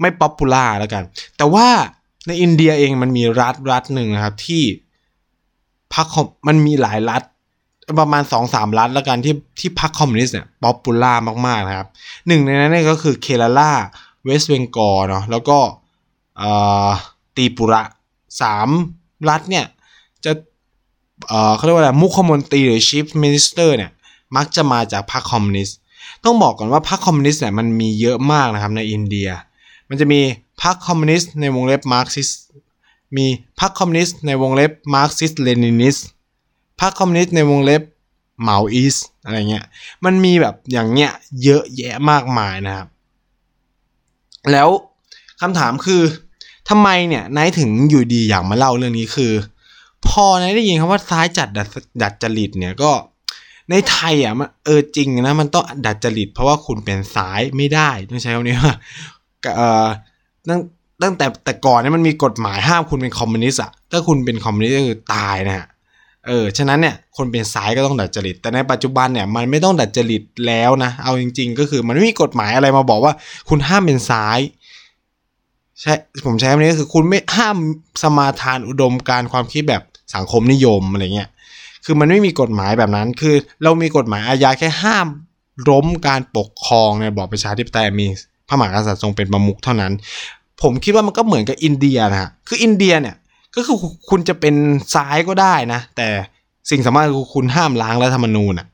[0.02, 1.04] ไม่ป๊อปปูล่าแล้วกัน
[1.38, 1.68] แต่ว่า
[2.28, 4.64] ในอินเดียเองมันมีรัฐรัฐหนึ่งนะครับ ที่
[5.94, 6.16] พรรค
[6.48, 7.22] มันมีหลายรัฐ
[8.00, 11.14] ประมาณสองสามรัฐแล้วกันที่ที่พรรคคอมมิวนิสต์เนี่ย popular
[11.48, 11.88] มากๆนะครับ
[12.28, 13.72] หนึ่งในนั้นเนี่ยก็คือเคราลา
[14.24, 15.58] West Bengal เนาะแล้วก็
[17.38, 17.82] ตริปุระ
[18.42, 18.70] สาม
[19.30, 19.66] รัฐเนี่ย
[20.26, 20.32] จะ
[21.28, 23.92] เอ่อเขาเรียกว่าอะไรมุขมนตรีหรือ chief minister เนี่ย
[24.36, 25.78] มักจะมาจากพรรคคอมมิวนิสต์
[26.24, 29.30] ต้องบอกก่อนว่าพรรคคอมมิวนิสต์เนี่ยมันมีเยอะมากนะครับในอินเดีย
[29.90, 30.20] มันจะมี
[30.64, 32.30] พรรคคอมมิวนิสต์ในวงเล็บมาร์กซิส
[33.18, 33.26] มี
[33.60, 35.98] พรรคคอมมิวนิสต์ในวงเล็บ Marxist Leninist
[36.82, 37.82] พรรคคอมมิวนิสต์ในวงเล็บ
[38.42, 39.66] Maoist อะไรเงี้ย
[40.06, 41.12] มันมีแบบอย่างเงี้ย
[41.44, 42.88] เยอะแยะมากมายนะครับ
[44.52, 44.70] แล้ว
[45.42, 46.02] คำถามคือ
[46.70, 49.34] ทำไมเนี่ยนายถึงอยู่ดีอยากมาเล่าเรื่องนี้คือ
[50.08, 51.68] พอนายได้ยินคำว่าซ้ายจัดดัด
[52.02, 52.92] ดัดจริตเนี่ยก็
[53.70, 58.76] ในไทยอะมันเออจริงนะมันต้องดัดจริตเพราะว่าคุณเป็นซ้ายไม่ได้ต้องใช้คำนี้ว่า
[59.56, 59.88] เอ่อ
[60.50, 60.62] ตั้ง
[61.04, 65.68] ตั้งแต่แต่ก่อนเนี่ยมันมีกฎหมายห้ามคุณเป็นคอมมิวนิสต์อะถ้าคุณเป็นคอมมิวนิสต์ก็คือตายนะฮะ
[66.28, 73.14] เออ ฉะนั้นเนี่ยคนเป็นซ้ายก็ต้องดัดจริต แต่ในปัจจุบันเนี่ยมันไม่ต้องดัดจริตแล้วนะ เอาจริง ๆ ก็คือมันไม่มีกฎหมายอะไรมาบอกว่า
[73.50, 74.40] คุณห้ามเป็นซ้าย
[75.82, 75.94] ใช่
[76.26, 77.58] ผมใช้คำนี้ก็คือคุณไม่ห้าม
[78.04, 79.84] สมาทานอุดมการความคิดแบบ
[80.16, 81.30] สังคมนิยมอะไรเงี้ย
[81.86, 85.08] คือมันไม่มีกฎหมายแบบนั้น คือเรามีกฎหมายอาญาแค่ห้าม
[85.70, 88.08] ล้มการปกครองในระบอบประชาธิปไตยมี
[88.48, 89.94] พระมหากษัตริย์ทรงเป็นประมุขเท่านั้น
[90.62, 93.16] ผมคิดว่ามันก็เหมือนกับอินเดียนะฮะ คืออินเดียเนี่ย
[93.56, 93.78] ก็คือ
[94.10, 94.56] คุณจะเป็น
[94.96, 96.08] ซ้ายก็ได้นะ แต่
[96.70, 98.68] สิ่งสำคัญคือคุณห้ามล้างรัฐธรรมนูญอะ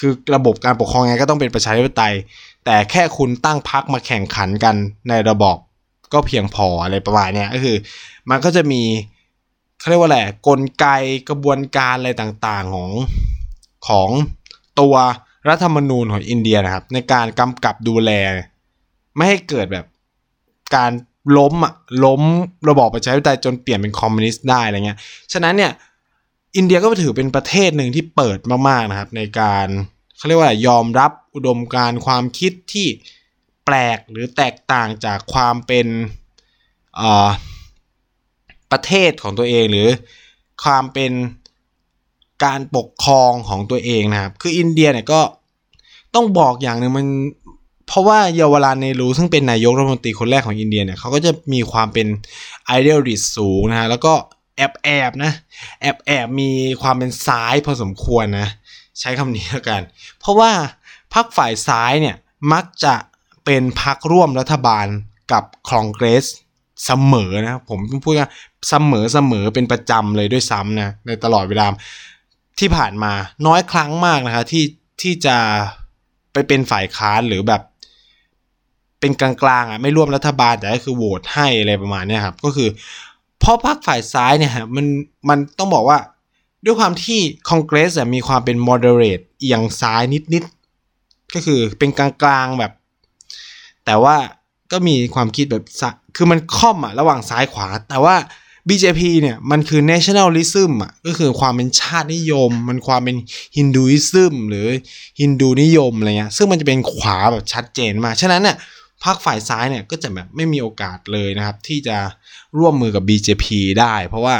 [0.00, 2.14] คือระบบการปกครองไงก็ต้องเป็นประชาธิปไตย
[2.64, 4.74] แต่แค่คุณตั้งพรรคมาแข่งขันกัน
[5.08, 5.56] ในระบอบ
[6.12, 7.76] ก็เพียงพออะไรประมาณเนี้ยก็คือ
[8.30, 8.82] มันก็จะมี
[9.78, 10.86] เขาเรียกว่าอะไรกลไก
[11.28, 12.90] กระบวนการอะไรต่างๆของ
[13.88, 14.10] ของ
[14.80, 14.94] ตัว
[15.48, 18.10] รัฐธรรมนูญของอินเดียนะครับ ในการกำกับดูแล
[19.16, 19.86] ไม่ให้เกิดแบบ
[20.76, 20.90] การ
[21.36, 22.22] ล้มอะล้ม
[22.68, 24.98] ระบอบประชาธิปไตยจนเปลี่ยนเป็นคอมมิวนิสต์ได้อะไรเงี้ย
[25.32, 25.72] ฉะนั้นเนี่ย
[26.56, 28.38] อินเดียก็ถือเป็นประเทศหนึ่งที่เปิด
[28.68, 29.66] มากๆนะครับ ในการ
[30.16, 32.86] เขาเรียกว่ายอมรับอุดมการความคิดที่
[33.64, 35.86] แปลกหรือแตกต่างจากความเป็น
[38.72, 39.88] ประเทศของตัวเองหรือ
[40.64, 41.12] ความเป็น
[42.44, 45.20] การปกครองของตัวเองนะครับ คืออินเดียเนี่ยก็
[46.14, 47.06] ต้องบอกอย่างหนึ่งมัน
[47.88, 52.06] เพราะว่าเยาวหราลเนห์รูซึ่งเป็นนายกรัฐมนตรีคนแรกของอินเดียเนี่ยเขาก็จะมีความเป็น
[52.66, 54.12] idealist สูงนะฮะแล้วก็
[54.56, 55.32] แอบแอบนะ
[55.80, 56.50] แอบแอบมี
[56.82, 58.48] ความเป็นซ้ายพอสมควรนะ
[59.00, 59.80] ใช้คำนี้แล้วกัน
[60.20, 60.50] เพราะว่า
[61.14, 62.16] พรรคฝ่ายซ้ายเนี่ย
[62.52, 62.94] มักจะ
[63.44, 64.86] เป็นพรรคร่วมรัฐบาล
[65.32, 66.26] กับคองเกรส
[66.84, 68.28] เสมอนะผมพูดว่า
[68.68, 71.66] เสมอเสมอเป็นประจำเลยด้วยซ้ำนะในตลอดเวลา
[72.58, 73.12] ที่ผ่านมา
[73.46, 74.64] น้อยครั้งมากนะคะที่
[75.00, 75.36] ที่จะ
[76.32, 77.62] ไปเป็นฝ่ายค้านหรือแบบ
[79.00, 82.68] เป็นกลางๆอะไม่ร่วมรัฐบาลแต่ก็คือโหวตให้อะไรประมาณนี้ครับ ก็คือ
[83.40, 84.86] เพราะพรรคฝ่ายซ้ายเนี่ยมัน
[85.28, 85.98] มันต้องบอกว่า
[86.64, 90.02] ด้วยความที่คอนเกรสมีความเป็น moderate เอียงซ้าย
[90.34, 92.08] นิดๆ ก็คือเป็นกลา
[92.44, 92.72] งๆแบบ
[93.86, 94.16] แต่ว่า
[94.72, 95.64] ก็มีความคิดแบบ
[96.16, 98.16] คือมันค่อมอะระหว่างซ้ายขวา แต่ว่า
[98.68, 103.16] BJP เนี่ย มันคือ nationalism อะก็คือความเป็นชาตินิยม มันความเป็น
[103.56, 104.66] ฮินดูอิซึมหรือ
[105.20, 108.56] ฮินดูนิยมอะไรเงี้ยซึ่งมันจะเป็นขวาแบบชัดเจนมาก ฉะนั้นเนี่ย
[109.04, 111.96] พรรคฝ่ายซ้ายเนี่ยก็จะแบบไม่มีโอกาสเลยนะครับ ที่จะ
[112.58, 113.46] ร่วมมือกับ BJP
[113.80, 114.36] ได้ เพราะว่า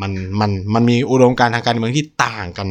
[0.00, 2.68] มันมันมันมีอุดมการทางการเมืองที่ต่างกัน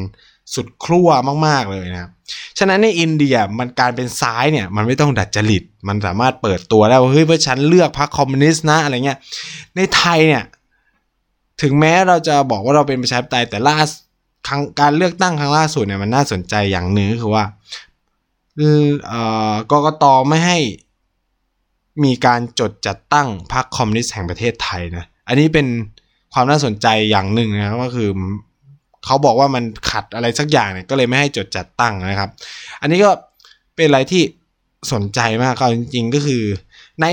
[0.54, 1.10] สุดครั่ว
[1.48, 2.12] มาก ๆ เลยนะครับ
[2.58, 9.20] ฉะนั้นในอินเดียมันการเป็นซ้ายเนี่ยมันไม่ต้องดัดจริต มันสามารถเปิดตัวได้ว่าเฮ้ยว่าฉันเลือกพรรคคอมมิวนิสต์นะอะไรเงี้ย
[9.76, 10.44] ในไทยเนี่ย
[11.62, 13.78] ถึงแม้เราจะบอกว่าเราเป็นประชาธิปไตยแต่ล่า
[14.48, 17.46] ครั้งการเลือกตั้งครั้งล่าสุดเนี่ยมันน่าสนใจอย่างหนึ่งคือว่า
[19.08, 20.58] เอ่อกกตไม่ให้
[22.04, 25.68] มีการจดจัดตั้งพรรคคอมมิวนิสต์แห่งประเทศไทยนะ อันนี้เป็น
[26.34, 28.10] ความน่าสนใจอย่างหนึ่งนะก็คือ
[29.06, 32.30] เขาบอกว่ามันขัดอะไรสักอย่างเนี่ยก็เลยไม่ให้จดจัดตั้งนะครับ
[32.82, 33.12] อันนี้ก็
[33.76, 34.24] เป็นอะไรที่
[34.94, 36.44] สนใจมากก็จริง ๆ ก็คือ
[37.00, 37.06] ใน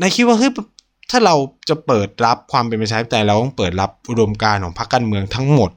[0.00, 0.52] ในคิดว่าเฮ้ย
[1.10, 1.34] ถ้าเรา
[1.68, 5.70] จะเปิดรับความเป็นประชาธิปไตยเราต้องเปิดรับอุดมการณ์ของพรรคการเมืองทั้งหมด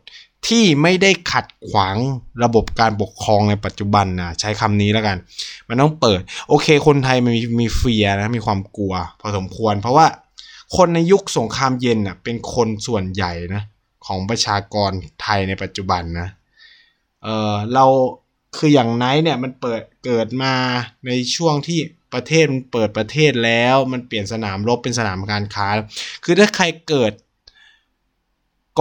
[0.48, 1.98] ที่ไม่ได้ขัดขวาง
[2.44, 5.18] ระบบการปกครองในปัจจุบันนะใช้คำนี้แล้วกัน
[5.68, 10.08] มันต้องเปิด โอเค คนไทยมันมีมีเฟียนะมีความกลัว พอสมควร เพราะว่า
[10.76, 13.64] คนในยุคสงครามเย็นอะเป็นคนส่วนใหญ่นะ
[14.06, 16.28] ของประชากรไทยในปัจจุบันนะ
[17.24, 17.86] เออเรา
[18.58, 20.54] คืออย่างไนท์เนี่ยมันเปิดเกิดมา
[21.08, 21.80] ในช่วงที่
[22.14, 25.68] ประเทศมันเปิดประเทศแล้ว มันเปลี่ยนสนามรบเป็นสนามการค้า
[26.24, 27.12] คือถ้าใครเกิด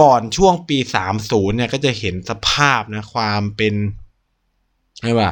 [0.01, 0.77] ก่อนช่วงปี
[1.15, 3.73] 30 เนี่ยก็จะเห็นสภาพนะความเป็น
[5.01, 5.29] ไงว่า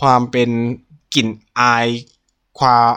[0.00, 0.48] ความเป็น
[1.14, 1.86] กลิ่นอาย
[2.58, 2.90] ความ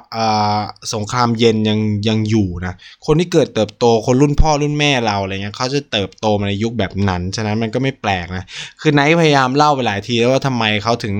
[0.93, 2.73] สงครามเย็นยังยังอยู่นะ
[3.05, 8.45] คนที่เกิดเติบโตคนรุ่นพ่อรุ่นแม่เราอะไรเงี้ยเขาจะเติบโตมาในยุคแบบนั้นฉะนั้นมันก็ไม่แปลกนะ
[8.81, 11.13] คือไนท์พยายามเล่าไปหลายทีแล้วว่าทำไมเขาถึง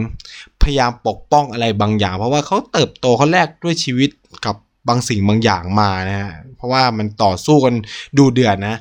[0.64, 4.10] พยายามปกป้องอะไรบางอย่าง เพราะว่าเขาเติบโตเขาแลกด้วยชีวิต
[4.46, 4.56] กับ
[4.88, 7.76] บางสิ่งบางอย่างมานะฮะเพราะว่ามันต่อสู้กัน
[8.18, 8.76] ดูเดือดนะ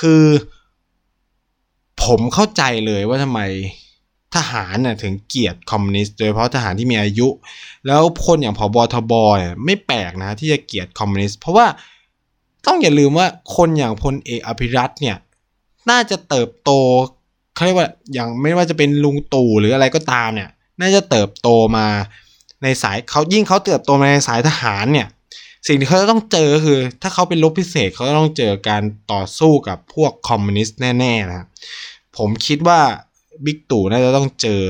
[0.00, 0.22] คือ
[2.04, 3.40] ผมเข้าใจเลยว่าทำไม
[4.34, 7.28] ทหารน่ะถึงเกลียดคอมมิวนิสต์โดยเฉพาะทหารที่มีอายุ
[7.86, 11.66] แล้วคนอย่างผบทบเนี่ยไม่แปลกนะที่จะเกลียดคอมมิวนิสต์เพราะว่า
[12.66, 15.16] ต้องอย่าลืมว่าคนอย่างพลเอกอภิรัตเนี่ย
[15.90, 16.70] น่าจะเติบโต
[17.54, 21.86] เขาเรียกว่าอย่างไม่ว่าจะเป็นลุงตู่หรืออะไรก็ตามเนี่ย น่าจะเติบโตมา
[22.62, 25.08] ในสายเขายิ่งเขาเติบโตมาในสายทหารเนี่ย
[25.66, 31.48] สิ่งที่เขาต้องเจอคือ ถ้าเขาเป็นรบพิเศษเขาต้องเจอการต่อสู้กับพวกคอมมิวนิสต์แน่ๆนะครับ
[32.16, 32.80] ผมคิดว่า
[33.44, 34.62] บิ๊กตู่น่าจะต้องเจอ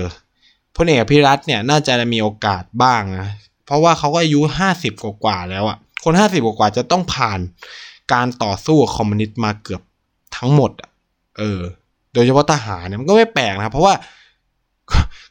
[0.76, 3.26] พลเอกอภิรัชต์เนี่ยน่าจะมีโอกาสบ้างนะ
[3.66, 4.92] เพราะว่าเขาก็อายุห้าสิบ
[5.24, 7.40] กว่าแล้วอะ่ะคนห้าสิบกว่าจะต้องผ่าน
[8.12, 9.82] การต่อสู้กับคอมมิวนิสต์มาเกือบ
[10.36, 10.90] ทั้งหมดอะ
[11.38, 11.60] เออ
[12.12, 13.94] โดยเฉพาะทหารเนี่ยมันก็ไม่แปลกนะเพราะว่า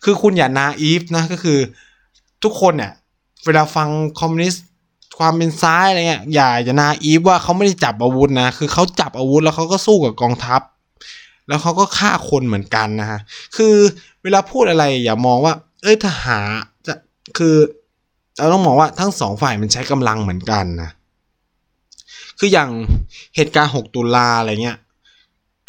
[0.04, 1.60] คือคุณอย่า naive นะก็คือ
[2.43, 2.91] ทุกคนเนี่ย
[3.45, 4.64] เวลาฟังคอมมิวนิสต์
[5.17, 10.62] ความเป็นซ้ายอะไรเงี้ยอย่าอย่านาอีฟว่าเขาไม่ได้จับอาวุธนะ คือเขาจับอาวุธแล้วเขาก็สู้กับกองทัพ
[11.47, 13.19] แล้วเขาก็ฆ่าคนเหมือนกันนะฮะ
[13.56, 13.75] คือ
[14.23, 16.45] เวลาพูดอะไรอย่ามองว่า เอ้ยทหาร
[16.88, 16.93] จะ
[17.38, 17.56] คือ
[18.38, 20.89] เราต้องมองว่าทั้งสองฝ่ายมันใช้กำลังเหมือนกันนะ
[22.39, 22.69] คืออย่าง
[23.36, 24.78] เหตุการณ์ 6 ตุลาอะไรเงี้ย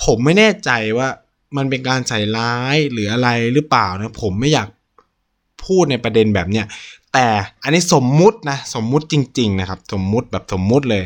[0.04, 1.08] ผมไม่แน่ใจว่า
[1.56, 4.68] มันเป็นการใส่ร้ายหรืออะไรหรือเปล่านะ ผมไม่อยาก
[5.66, 6.66] พูดในประเด็นแบบเนี้ย
[7.18, 7.30] แต่
[7.62, 11.04] อันนี้สมมุตินะสมมุติจริง ๆ นะครับ สมมุติแบบสมมุติเลย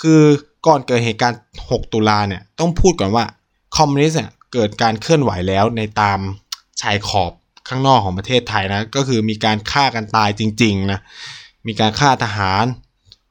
[0.00, 0.20] คือ
[0.66, 3.24] ก่อนเกิดเหตุการณ์ 6 ตุลาเนี่ยต้องพูดก่อนว่า
[3.76, 6.18] คอมมิวนิสต์เนี่ยเกิดการเคลื่อนไหวแล้วในตาม
[6.80, 7.32] ชายขอบ
[7.68, 11.00] ข้างนอกของประเทศไทยนะก็คือมีการฆ่ากันตายจริง ๆ นะ
[11.66, 12.64] มีการฆ่าทหาร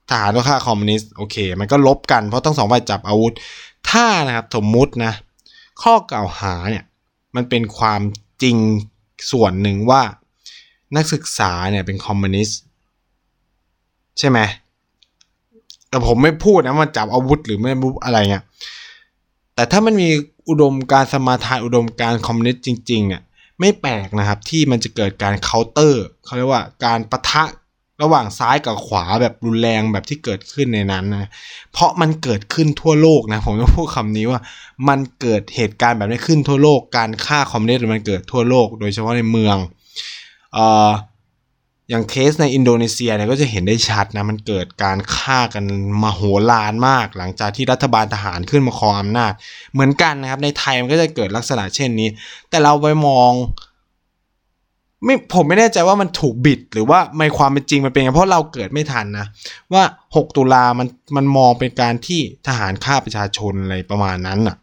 [0.10, 3.34] ทหารก็ฆ่าคอมมิวนิสต์โอเค มันก็ลบกันเพราะทั้งสองฝ่ายจับอาวุธ
[3.90, 5.14] ถ้านะครับสมมุตินะ
[5.84, 6.84] ข้อกล่าวหาเนี่ย
[7.36, 8.02] มันเป็นความ
[8.44, 8.58] จริง
[9.32, 10.02] ส่วนหนึ่งว่า
[10.96, 12.60] นักศึกษาเนี่ยเป็นคอมมิวนิสต์
[14.20, 14.40] ใช่ไหม
[15.90, 18.44] แต่ผมไม่พูดนะมันจับอาวุธหรือไม่บุอะไรเงี้ย
[19.56, 20.10] แต่ถ้ามันมี
[20.50, 23.22] อุดมการณ์สมาทานอุดมการณ์คอมมิวนิสต์จริงๆเนี่ย
[23.60, 27.44] ไม่แปลกนะครับที่มันจะเกิดการเคาน์เตอร์เขาเรียกว่าการปะทะ
[28.02, 31.30] ระหว่างซ้ายกับขวาแบบรุนแรงแบบที่เกิดขึ้นในนั้นนะ
[31.72, 34.40] เพราะมันเกิดขึ้นทั่วโลกนะ ผมต้องพูดคำนี้ว่า
[34.88, 39.58] มันเกิดเหตุการณ์แบบนี้ขึ้นทั่วโลก การฆ่าคอมมิวนิสต์มันเกิดทั่วโลก โดยเฉพาะในเมือง
[41.90, 45.66] อย่างเคสในอินโดนีเซียเนี่ยก็จะเห็นได้ชัดนะมันเกิดการฆ่ากัน
[46.04, 49.32] มโหฬารมาก หลังจากที่รัฐบาลทหารขึ้นมาครองอำนาจ
[49.74, 52.10] เหมือนกันนะครับในไทยมันก็จะเกิดลักษณะเช่นนี้
[52.50, 53.32] แต่เราไปมอง
[55.06, 59.28] ไม่ผมไม่แน่ใจว่ามันถูกบิดหรือว่าในความเป็นจริงมันเป็นไงเพราะเราเกิดไม่ทันนะ
[59.74, 64.58] ว่า 6 ตุลามันมันมองเป็นการที่ทหารฆ่าประชาชนอะไรประมาณนั้นอะ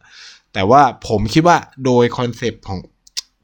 [0.53, 2.79] แต่ว่าผมคิดว่าโดย concept ของ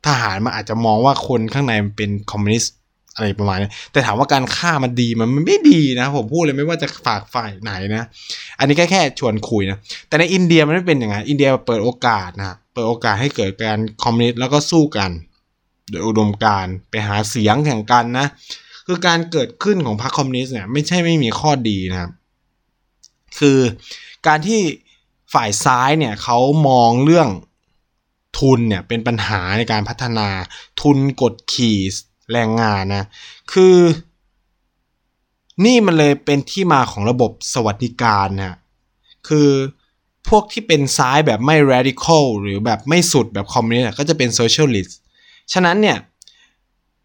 [0.06, 2.74] ทหารมันอาจจะมองว่าคนข้างในมันเป็นคอมมิวนิสต์
[3.14, 8.04] อะไรประมาณนี้แต่ถามว่าการฆ่ามันดีมันไม่ดีนะ ผมพูดเลยไม่ว่าจะฝักฝ่ายไหนนะ
[8.58, 15.10] อันนี้แค่แค่ชวนคุยนะ แต่ในอินเดียมันไม่เป็นอย่างนั้นอินเดียเปิดโอกาสนะเปิดโอกาสให้เกิดการคอมมิวนิสต์แล้วก็สู้กัน
[15.90, 18.26] โดยอุดมการณ์ไปหาเสียงแข่งกันนะ
[18.86, 22.10] คือการเกิดขึ้นของพรรคคอมมิวนิสต์เนี่ยไม่ใช่ไม่มีข้อดีนะครับ
[23.38, 23.58] คือ
[24.26, 24.60] การที่
[25.34, 26.38] ฝ่ายซ้ายเนี่ยเขา
[26.68, 27.28] มองเรื่อง
[28.38, 30.28] ทุนเนี่ยเป็นปัญหาในการพัฒนา
[30.80, 31.78] ทุนกดขี่
[32.32, 33.04] แรงงานนะ
[33.52, 33.76] คือ
[35.64, 38.56] นี่มันเลยเป็นที่มาของระบบสวัสดิการนะ
[39.28, 39.48] คือ
[40.28, 44.92] พวกที่เป็นซ้ายแบบไม่ radical หรือแบบไม่สุดแบบคอมมิวนิสต์ก็จะเป็น socialist
[45.52, 45.98] ฉะนั้นเนี่ย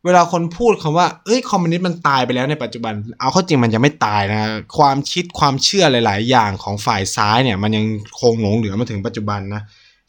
[0.05, 4.39] เวลาคนพูดคำว่า เอ้ย คอมมิวนิสต์มันตายไปแล้วในปัจจุบัน เอาเข้าจริงมันยังไม่ตายนะ
[4.77, 7.85] ความคิดความเชื่อหลาย ๆ อย่างของฝ่ายซ้ายเนี่ย มันยัง
[8.19, 9.61] คงหลงเหลือมาถึงปัจจุบันนะ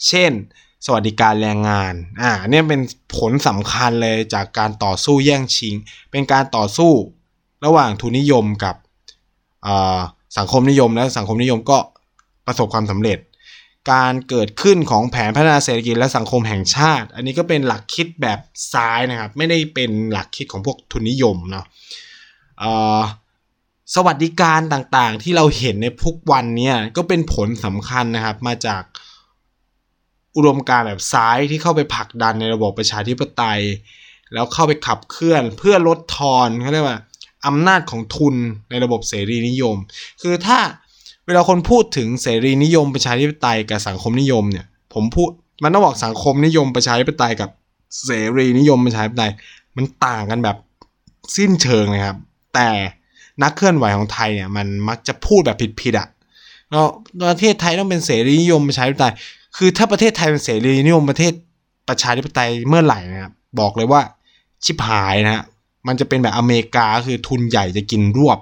[0.08, 0.32] เช่น
[0.86, 2.80] สวัสดิการแรงงาน อ่า เนี่ยเป็น
[3.16, 5.74] ผลสำคัญเลยจากการต่อสู้แย่งชิง
[6.10, 6.92] เป็นการต่อสู้
[7.64, 8.76] ระหว่างทุนนิยมกับ
[10.38, 11.78] สังคมนิยมและสังคมนิยมก็
[12.46, 13.18] ประสบความสำเร็จ
[13.92, 18.38] การเกิดขึ้นของแผนพัฒนาเศรษฐกิจและสังคมแห่งชาติ อันนี้ก็เป็นหลักคิดแบบ
[18.72, 21.66] ซ้ายนะครับ ไม่ได้เป็นหลักคิดของพวกทุนนิยมเนาะ
[23.94, 28.82] สวัสดิการต่างๆ ที่เราเห็นในทุกวันนี้ก็เป็นผลสำคัญนะครับมาจาก
[30.36, 33.60] อุดมการแบบซ้ายที่เข้าไปผลักดันในระบบประชาธิปไตย
[34.32, 36.98] แล้วเข้าไปขับเคลื่อนเพื่อลดทอนเขาเรียกว่า
[37.46, 38.34] อำนาจของทุน
[38.70, 39.76] ในระบบเสรีนิยม
[40.22, 40.58] คือถ้า
[41.26, 45.30] เวลาคนพูดถึงเสรีนิยมประชาธิปไตยกับสังคมนิยมเนี่ย ผมพูด
[45.62, 47.50] มันต้องบอกสังคมนิยมประชาธิปไตยกับ
[48.04, 49.32] เสรีนิยมประชาธิปไตย
[49.76, 50.56] มันต่างกันแบบ
[51.36, 52.18] สิ้นเชิงเลยครับ
[52.54, 52.68] แต่
[53.42, 56.08] นักเคลื่อนไหวของไทยเนี่ยมันมักจะพูดแบบผิดๆอะ่ะ
[56.70, 56.86] แล้ว
[57.28, 59.14] ประเทศไทยต้องเป็นเสรีนิยมประชาธิปไตย
[59.56, 61.32] คือถ้าประเทศไทยเป็นเสรีนิยมประเทศ
[61.88, 64.00] ประชาธิปไตยเมื่อไหร่นะครับบอกเลยว่า
[64.64, 65.44] ชิบหายนะฮะ
[65.86, 68.38] มันจะเป็นแบบอเมริกาคือทุนใหญ่จะกินรวบ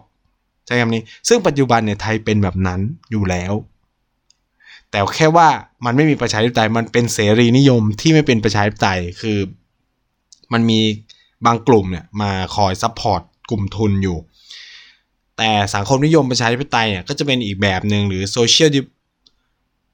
[0.66, 3.52] ใช้คำนี้ ซึ่งปัจจุบันเนี่ยไทยเป็นแบบนั้นอยู่แล้ว
[4.90, 5.48] แต่แค่ว่า
[5.84, 9.38] มันไม่มีประชาธิปไตยมันเป็นเสรีนิยมที่ไม่เป็นประชาธิปไตยคือ
[10.52, 10.80] มันมี
[11.46, 14.18] บางกลุ่มเนี่ยมาคอย support กลุ่มทุนอยู่
[15.38, 18.68] แต่สังคมนิยมประชาธิปไตยเนี่ยก็จะเป็นอีกแบบหนึ่งหรือ social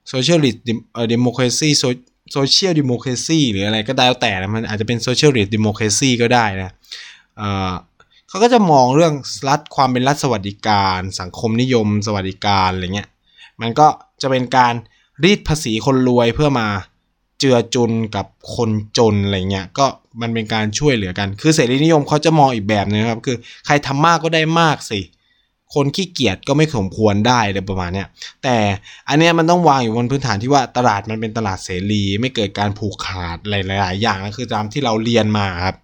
[0.09, 6.71] socialist democracy social democracy หรืออะไรก็ได้แล้วแต่มันอาจจะเป็น socialist democracy ก็ได้นะ
[8.29, 9.13] เขาก็จะมองเรื่อง
[9.49, 13.09] รัฐความเป็นรัฐสวัสดิการ สังคมนิยม สวัสดิการอะไรเงี้ย
[13.61, 13.87] มันก็
[14.21, 14.73] จะเป็นการ
[15.23, 16.67] รีดภาษีคนรวยเพื่อมา
[17.39, 19.85] เจือจุนกับคนจนอะไรเงี้ยก็
[20.21, 24.99] มันเป็นการช่วยเหลือกัน คือเสรีนิยมเขาจะมองอีกแบบนึงครับ คือใครทำมากก็ได้มากสิ
[25.73, 28.07] คนขี้เกียจก็ไม่สมควรได้เลยประมาณเนี้ย
[28.43, 28.57] แต่
[29.09, 33.53] อันเนี้ยมันต้องวางอยู่บนพื้นฐานที่ว่าตลาดมันเป็นตลาดเสรี ไม่เกิดการผูกขาดห
[33.83, 35.75] ลายๆอย่างก็คือตามที่เราเรียนมาครับ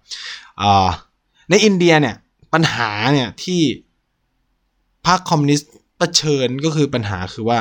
[1.50, 2.16] ในอินเดียเนี่ย
[2.52, 3.60] ปัญหาเนี่ยที่
[5.06, 7.60] พรรคคอมมิวนิสต์เผชิญก็คือปัญหาคือว่า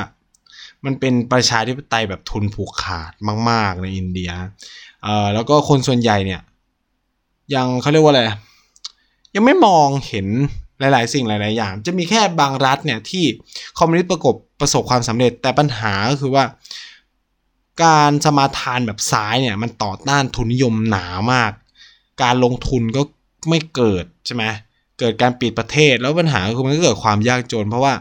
[0.85, 3.13] มันเป็นประชาธิปไตยแบบทุนผูกขาด
[3.49, 4.29] มาก ๆ ในอินเดีย
[5.03, 6.41] เอ่อแล้วก็คนส่วนใหญ่เนี่ย
[7.55, 8.23] ยังเขาเรียกว่าอะไร
[9.35, 10.27] ยังไม่มองเห็น
[10.93, 13.25] หลาย ๆ สิ่งหลาย ๆ อย่าง จะมีแค่บางรัฐเนี่ยที่
[13.77, 16.45] คอมมิวนิสต์ประกบประสบความสำเร็จแต่ปัญหาก็คือว่า
[17.83, 21.51] การสมาทานแบบซ้ายเนี่ยมันต่อต้านทุนนิยมหนามาก
[22.21, 23.01] การลงทุนก็
[23.49, 24.43] ไม่เกิดใช่ไหม
[24.99, 27.93] เกิดการปิดประเทศแล้วปัญหาคือมันก็เกิดความยากจน เพราะว่า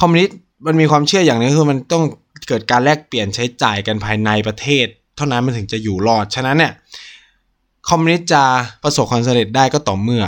[0.00, 2.04] คอมมิวนิสต์มันมีความเชื่ออย่างนึงคือมันต้อง
[2.48, 4.86] เกิดการแลกเปลี่ยนใช้จ่ายกันภายในประเทศ
[5.16, 6.72] เท่านั้นมันถึงจะอยู่รอด ฉะนั้นเนี่ย
[7.88, 8.42] คอมมิวนิสต์จะ
[8.82, 10.24] ประสบความสำเร็จได้ก็ต่อเมื่อ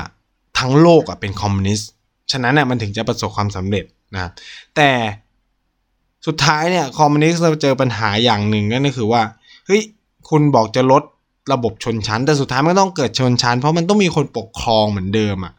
[0.59, 1.91] ทั้งโลกอะเป็นคอมมิวนิสต์
[2.33, 4.31] ฉะนั้นเนี่ยมันถึงจะประสบความสำเร็จนะ
[4.77, 4.91] แต่
[6.27, 9.23] สุดท้ายเนี่ยคอมมิวนิสต์เราเจอปัญหาอย่างหนึ่งก็คือว่า
[9.67, 9.83] เฮ้ย
[10.29, 11.03] คุณบอกจะลด
[11.53, 15.55] ระบบชนชั้น แต่สุดท้ายมันต้องเกิดชนชั้น เพราะมันต้องมีคนปกครองเหมือนเดิมอะ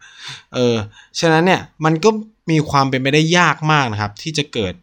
[0.54, 0.76] เออ
[1.20, 2.10] ฉะนั้นเนี่ยมันก็
[2.52, 4.74] มีความเป็นไปได้ยากมากนะครับ ที่จะเกิด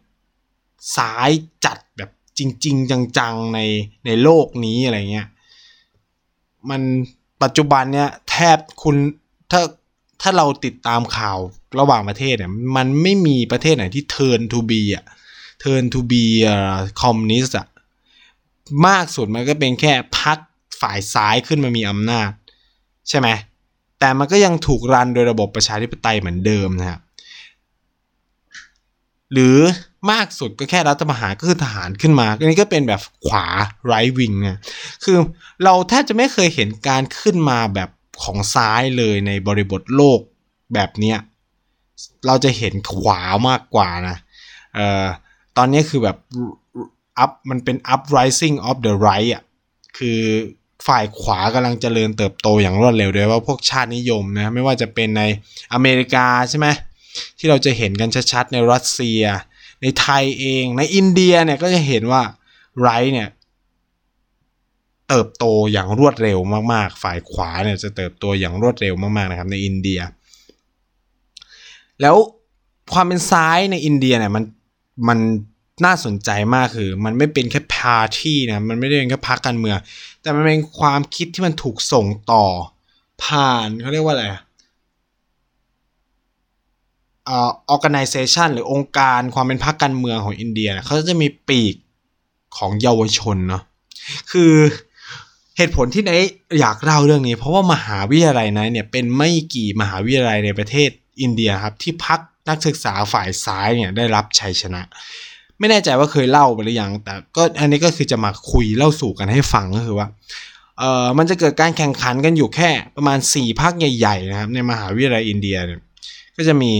[0.97, 1.29] ซ้าย
[1.65, 3.59] จัดแบบจริง ๆ จังๆใน
[4.05, 5.27] ในโลกนี้อะไรเงี้ย
[6.69, 6.81] มัน
[7.43, 8.95] ปัจจุบันเนี่ยแทบคุณ
[9.51, 9.61] ถ้า
[10.25, 11.37] ถ้าเราติดตามข่าว
[11.79, 15.05] ระหว่างประเทศเนี่ยมันไม่มีประเทศไหนที่ turn to be อะ
[15.63, 17.67] turn to be อ่า communist อะ
[18.87, 20.37] มากสุดมันก็เป็นแค่พัก
[20.81, 22.29] ฝ่ายซ้ายขึ้นมามีอำนาจ
[23.09, 23.27] ใช่ไหม
[23.99, 26.99] แต่มันก็ยังถูกรันโดยระบบประชาธิปไตยเหมือนเดิมนะครับ
[29.33, 29.57] หรือ
[30.11, 33.45] มากสุดก็แค่รัฐประหารก็คือทหารขึ้นมาอันนี้ก็เป็นแบบขวา
[33.85, 34.59] ไรวิงนะ
[35.03, 35.17] คือ
[35.63, 37.89] เราแทบจะไม่เคยเห็นการขึ้นมาแบบ
[38.21, 40.19] ของซ้ายเลยในบริบทโลก
[40.73, 41.17] แบบเนี้ย
[42.25, 44.17] เราจะเห็นขวามากกว่านะ
[44.75, 45.05] เอ่อ
[45.57, 46.17] ตอนนี้คือแบบ
[47.23, 49.43] up มันเป็น uprising of the right อะ
[49.97, 50.19] คือ
[50.87, 55.23] ฝ่ายขวากำลังเจริญเติบโตอย่างรวดเร็วด้วยว่าพวกชาตินิยมนะไม่ว่าจะเป็นใน
[55.73, 56.67] อเมริกาใช่ไหม
[57.37, 59.21] ที่เราจะเห็นกันชัดๆในรัสเซีย
[59.81, 62.21] ในไทยเองในอินเดียเนี่ยก็จะเห็นว่า
[62.81, 63.29] ไรเนี่ย
[65.13, 66.39] เติบโตอย่างรวดเร็ว
[66.73, 69.99] มากๆ ฝ่ายขวาเนี่ยจะเติบโตอย่างรวดเร็วมากๆนะครับในอินเดีย
[72.01, 72.15] แล้ว
[72.93, 74.43] ความเป็นซ้ายในอินเดียเนี่ยมัน
[75.07, 75.19] มัน
[75.85, 79.77] น่าสนใจมากคือ มันไม่เป็นแค่พาร์ตี้นะมันไม่ได้เป็นแค่พรรคการเมือง
[80.21, 82.45] แต่มันเป็นความคิดที่มันถูกส่งต่อ
[83.23, 84.25] ผ่านเขาเรียกว่าอะไร
[87.29, 91.75] อ่า organization หรือองค์การความเป็นพรรคการเมืองของอินเดียเขาจะมีปีก
[92.57, 93.63] ของเยาวชนเนาะ
[94.31, 94.53] คือ
[95.57, 96.11] เหตุผลที่ไน
[96.59, 100.89] อยากเล่าเรื่องนี้ เพราะว่ามหาวิทยาลัยไนเนี่ยเป็นไม่กี่มหาวิทยาลัยในประเทศ
[101.21, 104.81] อินเดียครับที่พักนักศึกษาฝ่ายซ้ายเนี่ยได้รับชัยชนะ
[105.59, 110.07] ไม่แน่ใจว่าเคยเล่าไปหรือยังแต่ก็อันนี้ก็คือจะมาคุยเล่าสู่กันให้ฟังก็คือว่า
[110.79, 115.79] เอ่อมันจะเกิดการแข่งขันกันอยู่แค่ประมาณ4ภาคใหญ่ๆนะครับในมหาวิทยาลัยอินเดียเนี่ย
[116.37, 116.73] ก็จะมี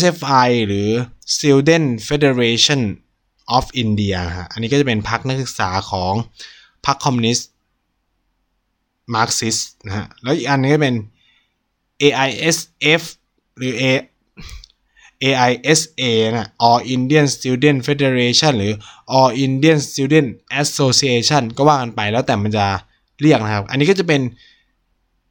[0.00, 0.88] SFI หรือ
[1.34, 2.80] Student Federation
[3.56, 6.14] of India ฮะอันนี้ก็จะเป็นพรรคนักศึกษาของ
[6.86, 7.48] พรรคคอมมิวนิสต์
[9.14, 10.96] มาร์กซิสนะฮะแล้วอีกอันนึงก็เป็น
[12.02, 13.02] AISF
[13.58, 13.84] หรือ A
[15.24, 16.02] AISA
[16.34, 18.72] นะ All Indian Student Federation หรือ
[19.18, 20.28] All Indian Student
[20.62, 22.66] Association ก็ว่ากันไปแล้วแต่มันจะ
[23.20, 24.20] เรียกนะครับ อันนี้ก็จะเป็น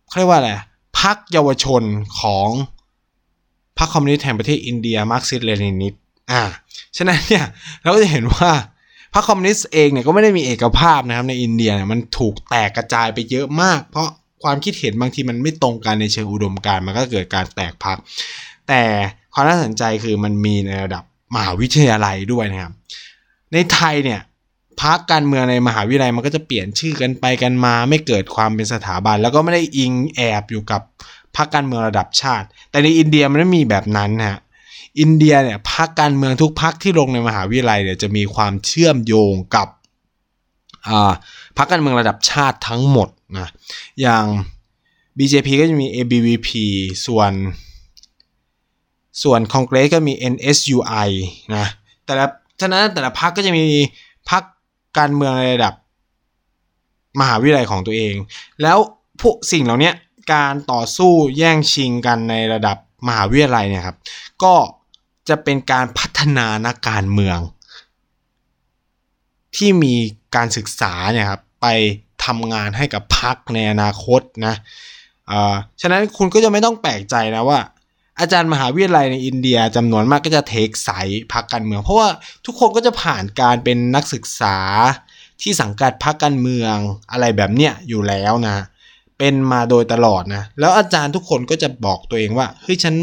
[0.07, 0.51] เขาเรียกว่าอะไร
[0.99, 1.83] พรรคเยาวชน
[2.19, 2.49] ของ
[3.77, 5.93] พรรคคอมมิวนิสต์แห่งประเทศอินเดีย Marxist-Leninist
[6.31, 6.41] อ่า
[6.97, 7.45] ฉะนั้นเนี่ย
[7.81, 8.51] เราก็จะเห็นว่า
[9.15, 14.07] พรรคคอมมิวนิสต์เองเนี่ยก็ไม่ได้มีเอกภาพนะครับในอินเดียเนี่ยมันถูกแตกกระจายไปเยอะมาก เพราะ
[14.43, 17.97] ความคิดเห็นบางทีมันไม่ตรงกันในเชิงอุดมการณ์มันก็เกิดการแตกพรรค
[18.67, 18.81] แต่
[19.33, 21.03] ความน่าสนใจคือมันมีในระดับ
[21.35, 22.73] มหาวิทยาลัยด้วยนะครับ
[23.53, 24.19] ในไทยเนี่ย
[24.81, 30.81] พรรคการเมืองในมหาวิทยาลัยมันก็จะเปลี่ยนชื่อกันไปกันมา ไม่เกิดความเป็นสถาบัน แล้วก็ไม่ได้อิงแอบอยู่กับ
[31.35, 34.39] พรรคการเมืองระดับชาติ แต่ในอินเดียมันไม่มีแบบนั้นนะฮะ
[34.99, 39.67] อินเดียเนี่ยพรรคการเมืองทุกพรรคที่ลงในมหาวิทยาลัยเนี่ยจะมีความเชื่อมโยงกับ
[41.57, 43.49] พรรคการเมืองระดับชาติทั้งหมดนะ
[44.01, 44.25] อย่าง
[45.17, 46.49] BJP ก็จะมี ABVP
[47.05, 47.31] ส่วน
[49.23, 51.09] ส่วนคอนเกรสก็มี NSUI
[51.55, 51.65] นะ
[52.05, 52.25] แต่ละ
[52.61, 53.63] ฉะนั้นแต่ละพรรคก็จะมี
[54.29, 54.43] พรรค
[54.97, 55.73] การเมืองในระดับ
[57.19, 58.15] มหาวิทยาลัยของตัวเอง
[58.61, 58.77] แล้ว
[59.21, 59.91] พวกสิ่งเหล่านี้
[60.33, 62.77] การต่อสู้แย่งชิงกันในระดับ
[63.07, 63.97] มหาวิทยาลัยเนี่ยครับ
[64.43, 64.53] ก็
[65.29, 67.39] จะเป็นการพัฒนานักการเมือง
[69.55, 69.95] ที่มี
[70.35, 71.67] การศึกษาเนี่ยครับไป
[72.25, 74.55] ทำงานให้กับพรรคในอนาคตนะ
[75.31, 77.59] อ่าฉะนั้นคุณก็จะไม่ต้องแปลกใจนะว่า
[78.19, 82.07] อาจารย์มหาวิทยาลัยในอินเดียจำนวนมากก็จะเทคสายพรรคการเมือง เพราะว่า
[82.45, 84.57] ทุกคนก็จะผ่านการเป็นนักศึกษา
[85.41, 86.75] ที่สังกัดพรรคการเมือง
[87.11, 88.55] อะไรแบบเนี้ยอยู่แล้วนะ
[89.17, 92.95] เป็นมาโดยตลอดนะ แล้วอาจารย์ทุกคนก็จะบอกตัวเองว่าเฮ้ยฉัน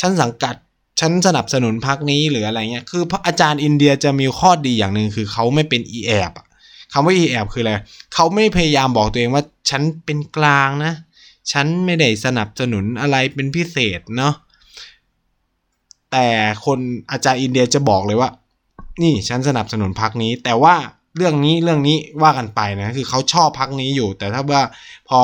[0.00, 0.54] ฉันสังกัด
[1.00, 6.32] ฉันสนับสนุนพรรคนี้หรืออะไรเงี้ยคืออาจารย์อินเดียจะมีข้อดีอย่างหนึ่งคือเขาไม่เป็นอีแอบ
[6.92, 7.72] คำว่าอีแอบคืออะไร
[8.14, 10.94] เขาไม่พยายามบอกตัวเองว่าฉันเป็นกลางนะ
[11.52, 14.34] ฉันไม่ได้สนับสนุนอะไรเป็นพิเศษเนาะ
[16.12, 16.26] แต่
[16.64, 16.78] คน
[17.10, 18.30] อาจารย์อินเดียจะบอกเลยว่า
[19.02, 20.74] นี่ฉันสนับสนุนพรรคนี้ แต่ว่า
[21.16, 24.62] เรื่องนี้เรื่องนี้ว่ากันไปนะคือเขาชอบพรรคนี้อยู่ แต่ถ้าว่า
[25.08, 25.20] พอ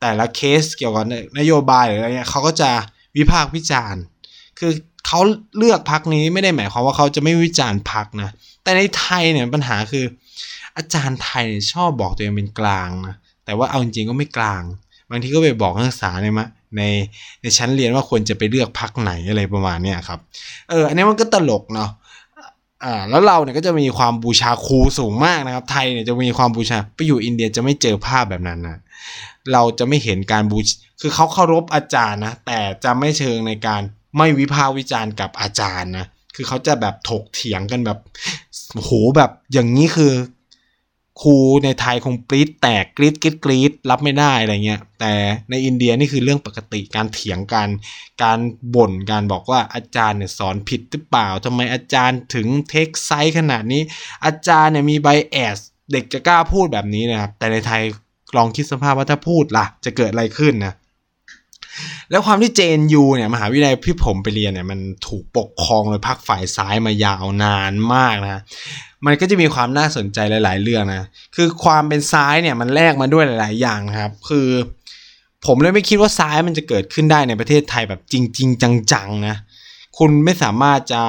[0.00, 1.04] แต่ละเคสเกี่ยวกับ
[1.38, 2.70] นโยบายหรืออะไรเงี้ยเขาก็จะ
[3.16, 4.02] วิพากษ์วิจารณ์
[4.58, 4.72] คือ
[5.06, 5.20] เขา
[5.58, 8.30] เลือกพักนี้ไม่ได้หมายความว่าเขาจะไม่วิจารณ์พักนะ
[8.62, 10.04] แต่ในไทยเนี่ยปัญหาคือ
[10.76, 14.62] อาจารย์ไทยชอบบอกตัวเองเป็นกลางนะ แต่ว่าเอาจริงๆก็ไม่กลาง
[15.10, 16.46] บางทีก็ไปบอกนักศึกษาในมะ
[16.76, 16.82] ใน
[17.42, 20.18] ในชั้นเรียนว่าควรจะไปเลือกพักไหนอะไรประมาณเนี้ยครับ
[20.70, 21.90] เอออันนี้มันก็ตลกเนาะ
[22.84, 28.78] อ่าแล้วเราเนี่ยก็จะมีความบูชาครูสูงมากนะครับ ไทยเนี่ยจะมีความบูชาไปอยู่อินเดียจะไม่เจอภาพแบบนั้นนะ
[29.52, 30.68] เราจะไม่เห็นการบูช
[31.00, 33.82] คือเขาเคารพอาจารย์นะแต่จะไม่เชิงในการ
[34.16, 37.98] ไม่วิพากษ์วิจารณ์กับอาจารย์นะคือเขาจะแบบถกเถียงกันแบบ
[38.74, 40.12] โหแบบอย่างนี้คือ
[41.22, 45.12] ครูในไทยคงปรี๊ดแตกกรี๊ดกรี๊ดกรี๊ดรับไม่ได้อะไรเงี้ย แต่
[45.50, 47.68] ในอินเดียนี่คือเรื่องปกติการเถียงกัน
[48.22, 48.38] การ
[48.74, 53.82] บ่นการบอกว่าอาจารย์เนี่ยสอนผิดหรือเปล่าทำไมอาจารย์ถึงเทคไซส์ขนาดนี้
[54.24, 55.58] อาจารย์เนี่ยมีใบแอส
[55.92, 57.82] เด็กจะกล้าพูดแบบนี้นะครับแต่ในไทย
[58.36, 60.74] ลองคิดสภาพว่าถ้าพูดล่ะ จะเกิดอะไรขึ้นนะ
[62.10, 68.42] แล้วความที่ JNU เนี่ยมหาวิทยาลัยที่ผมไปเรียนเนี่ยมันถูกปกครองโดยพรรคฝ่ายซ้ายมายาวนานมากนะ
[69.06, 71.06] มันก็จะมีความน่าสนใจหลาย ๆ เรื่องนะ
[71.36, 74.48] คือความเป็นซ้ายเนี่ยมันแลกมาด้วยหลาย ๆ อย่างนะครับ คือ
[75.46, 79.36] ผมเลยไม่คิดว่าซ้ายมันจะเกิดขึ้นได้ในประเทศไทยแบบจริง ๆ จัง ๆ นะ
[79.98, 81.02] คุณไม่สามารถจะ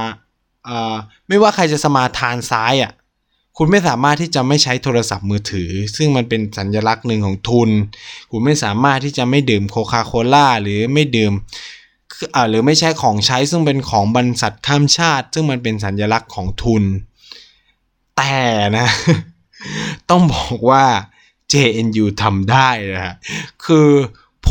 [1.27, 2.91] ไม่ว่าใครจะสมาทานซ้ายอะ่ะ
[3.61, 7.69] คุณไม่สามารถที่จะไม่ใช้โทรศัพท์มือถือ ซึ่งมันเป็นสัญลักษณ์หนึ่งของทุน
[8.31, 11.33] คุณไม่สามารถที่จะไม่ดื่มโคคาโคล่าหรือไม่ดื่ม
[12.49, 16.83] หรือไม่ใช่ของใช้ซึ่งเป็นของบรรษัทข้ามชาติ ซึ่งมันเป็นสัญลักษณ์ของทุน
[18.17, 18.37] แต่
[18.77, 18.87] นะ
[20.09, 20.85] ต้องบอกว่า
[21.53, 23.15] JNU ทำได้นะฮะ
[23.65, 23.89] คือ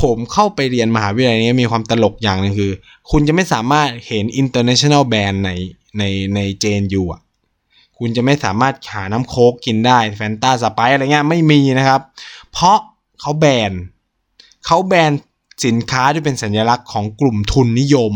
[0.00, 2.72] ผมเข้าไปเรียนมหาวิทยาลัยนี้มีความตลกอย่างหนึงคือ
[3.10, 5.50] คุณจะไม่สามารถเห็น international band ใน
[5.98, 6.02] ใน
[6.34, 7.20] ใน JNU อะ
[7.98, 12.00] คุณจะไม่สามารถหาน้ำโค้กกินได้แฟนตาสไปอะไรเงี้ยไม่มีนะครับ
[12.52, 12.78] เพราะ
[13.20, 13.72] เขาแบน
[14.66, 15.12] เขาแบน
[15.66, 18.12] สินค้าที่เป็นสัญลักษณ์ของกลุ่มทุนนิยม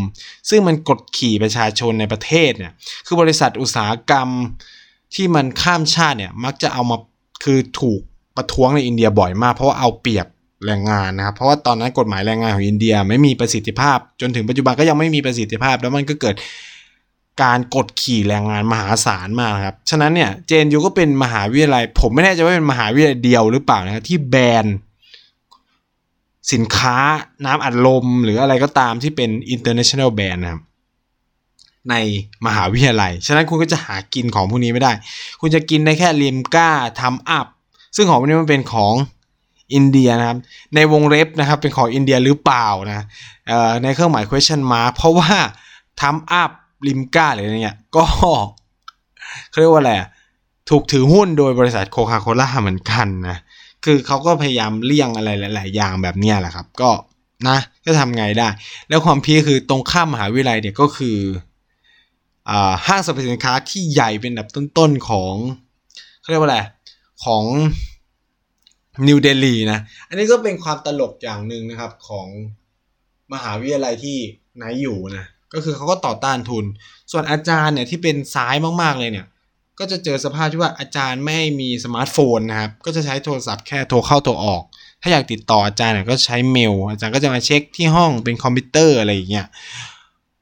[0.51, 2.73] ซึ่งมันกดขี่ประชาชนในประเทศเนี่ย
[3.07, 4.29] คือบริษัทอุตสาหกรรม
[5.15, 6.97] ที่มันข้ามชาติเนี่ยมักจะเอามา
[7.45, 8.01] คือถูก
[8.37, 10.27] ประท้วงในอินเดียบ่อยมาก เพราะว่าเอาเปรียบ
[10.67, 16.35] แรงงานนะครับ เพราะว่าตอนนั้นกฎหมายแรงงานของอินเดียไม่มีประสิทธิภาพ จนถึงปัจจุบันก็ยังไม่มีประสิทธิภาพ แล้วมันก็เกิด
[17.43, 24.67] การกดขี่แรงงานมหาศาลมากครับ ฉะนั้นเนี่ยเจนยูก็เป็นมหาวิทยาลัย ผมไม่แน่ใจว่าเป็นมหาวิทยาลัยเดียวหรือเปล่านะครับที่แบน
[26.53, 26.97] สินค้า
[27.45, 30.63] น้ำอัดลมหรืออะไรก็ตามที่เป็น international brand นะครับ
[31.91, 31.95] ใน
[32.47, 34.93] มหาวิทยาลัย ฉะนั้นคุณก็จะหากินของพวกนี้ไม่ได้
[35.41, 36.71] คุณจะกินได้แค่ลิมก้า
[37.01, 37.47] ทำอัพ
[37.97, 38.95] ซึ่งของพวกนี้มันเป็นของ
[39.75, 40.39] อินเดียนะครับ
[40.75, 43.05] ในวงเล็บนะครับเป็นของอินเดียหรือเปล่านะ
[43.83, 45.33] ในเครื่องหมาย question mark เพราะว่า
[46.01, 46.51] ทำอัพ
[46.87, 48.05] ลิมก้าอะไรเนี่ยก็
[49.51, 49.93] เขาเรียกว่าอะไร
[50.71, 53.39] ถูกถือหุ้นโดยบริษัทโคคาโคล่าเหมือนกันนะ
[53.85, 56.91] คือเขาก็พยายามเลี่ยงอะไรหลาย ๆ อย่างแบบนี้แหละครับ ก็
[57.49, 58.49] นะก็ทำไงได้
[58.89, 61.19] แล้วความพีคคือตรงข้ามมหาวิทยาลัยเนี่ยก็คือ
[62.51, 62.53] อ
[62.87, 65.35] ห้างสรรพสินค้าที่ใหญ่เป็นอันดับต้น ๆ ของ
[66.21, 66.61] เขาเรียกว่าอะไร
[67.25, 67.45] ของ
[69.09, 72.29] นิวเดลีนะ อันนี้ก็เป็นความตลกอย่างหนึ่งนะครับของ
[73.33, 74.19] มหาวิทยาลัยที่
[74.57, 75.25] ไหนอยู่นะ
[75.55, 76.65] ก็คือเขาก็ต่อต้านทุน
[77.13, 79.27] ส่วนอาจารย์เนี่ยที่เป็นซ้ายมากๆเลยเนี่ย
[79.79, 84.63] ก็จะเจอสภาพที่ว่าอาจารย์ไม่มีสมาร์ทโฟนนะครับ ก็จะใช้โทรศัพท์แค่โทรเข้าโทรออก
[85.03, 89.47] ถ้าอยากติดต่ออาจารย์เนี่ยก็ใช้เมล อาจารย์ก็จะมาเช็คที่ห้องเป็นคอมพิวเตอร์อะไรอย่างเงี้ย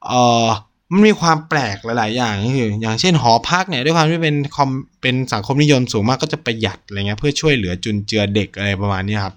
[0.07, 0.13] เอ
[0.45, 0.47] อ
[0.91, 4.69] มันมีความแปลกหลาย ๆ อย่างคืออย่างเช่นหอพักเนี่ยด้วยความที่เป็นคอม
[5.01, 9.35] เป็นสังคมนิยมสูงมากก็จะประหยัดอะไรเงี้ยเพื่อช่วยเหลือจุนเจือเด็กอะไรประมาณนี้ครับ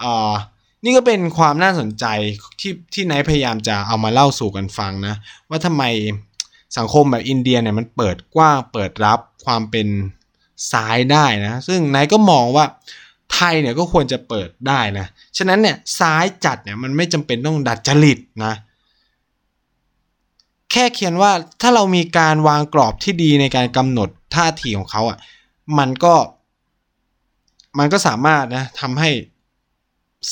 [0.00, 0.32] เอ่อ
[0.84, 2.04] นี่ก็เป็นความน่าสนใจ
[2.60, 5.14] ที่ที่ไนท์พยายามจะเอามาเล่าสู่กันฟังนะ
[5.48, 5.84] ว่าทำไม
[6.76, 9.86] สังคมแบบอินเดียเนี่ยมันเปิดกว้างเปิดรับความเป็น
[10.72, 12.64] ซ้ายได้นะ ซึ่งไนท์ก็มองว่า
[13.32, 15.06] ไทยเนี่ยก็ควรจะเปิดได้นะ
[15.36, 18.54] ฉะนั้นเนี่ยซ้ายจัดเนี่ยมันไม่จำเป็นต้องดัดจริตนะ
[20.70, 25.18] แค่เขียนว่าถ้าเรามีการวางกรอบที่ดีในการกำหนดท่าทีของเขาอะ
[25.78, 26.14] มันก็
[27.78, 29.10] มันก็สามารถนะทำให้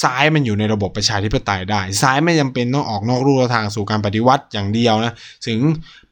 [0.03, 5.15] ซ้ายมันอยู่ในระบบประชาธิปไตยได้ ซ้ายไม่จำเป็นต้องออกนอกรูทางสู่การปฏิวัติอย่างเดียวนะ
[5.47, 5.59] ถึง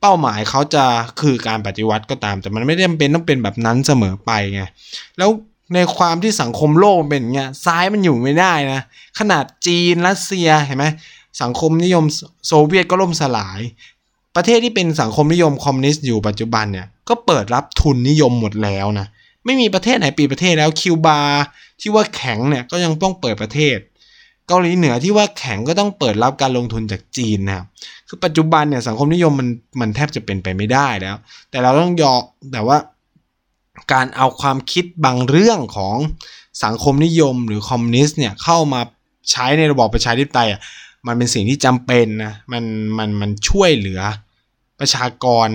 [0.00, 0.84] เป้าหมายเขาจะ
[1.20, 4.62] คือการปฏิวัติก็ตาม แต่มันไม่จำเป็นต้องเป็นแบบนั้นเสมอไปไง
[5.18, 5.30] แล้ว
[5.74, 8.80] ในความที่สังคมโลกเป็นอย่างเงี้ยซ้ายมันอยู่ไม่ได้นะ
[9.18, 10.86] ขนาดจีนรัสเซียเห็นไหม
[11.42, 12.04] สังคมนิยม
[12.46, 13.60] โซเวียตก็ล่มสลาย
[14.36, 19.06] ประเทศที่เป็นสังคมนิยมคอมมิวนิสต์อยู่ปัจจุบันเนี่ยก็เปิดรับทุนนิยมหมดแล้วนะ
[19.44, 21.20] ไม่มีประเทศไหนปีประเทศแล้วคิวบา
[21.80, 23.78] ที่ว่าแข็งเนี่ยก็ยังต้องเปิดประเทศ
[24.46, 27.66] เกาหลีเหนือที่ว่าแข็งก็ต้องเปิดรับการลงทุนจากจีนนะครับ
[28.08, 29.48] คือปัจจุบันเนี่ยสังคมนิยมมัน
[29.80, 31.16] มันแทบจะเป็นไปไม่ได้แล้ว
[31.50, 32.20] แต่เราต้องยอม
[32.52, 32.78] แต่ว่า
[33.92, 35.96] การเอาความคิดบางเรื่องของ
[36.64, 38.80] สังคมนิยมหรือคอมมิวนิสต์เนี่ยเข้ามา
[39.30, 40.60] ใช้ในระบอบประชาธิปไตยอะ
[41.06, 42.64] มันเป็นสิ่งที่จำเป็นนะมัน
[42.98, 44.00] มันมันช่วยเหลือ
[44.80, 45.48] ประชากร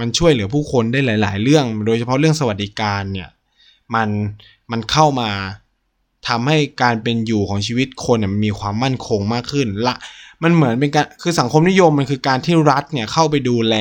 [0.00, 3.28] มันช่วยเหลือผู้คนได้หลาย ๆ เรื่อง โดยเฉพาะเรื่องสวัสดิการเนี่ย
[3.94, 4.08] มัน
[4.70, 5.30] มันเข้ามา
[6.28, 9.94] ทำให้การเป็นอยู่ของชีวิตคนเนี่ยมีความมั่นคงมากขึ้นละ
[10.42, 13.76] มันเหมือนเป็นการคือสังคมนิยมมันคือการที่รัฐเนี่ยเข้าไปดูแล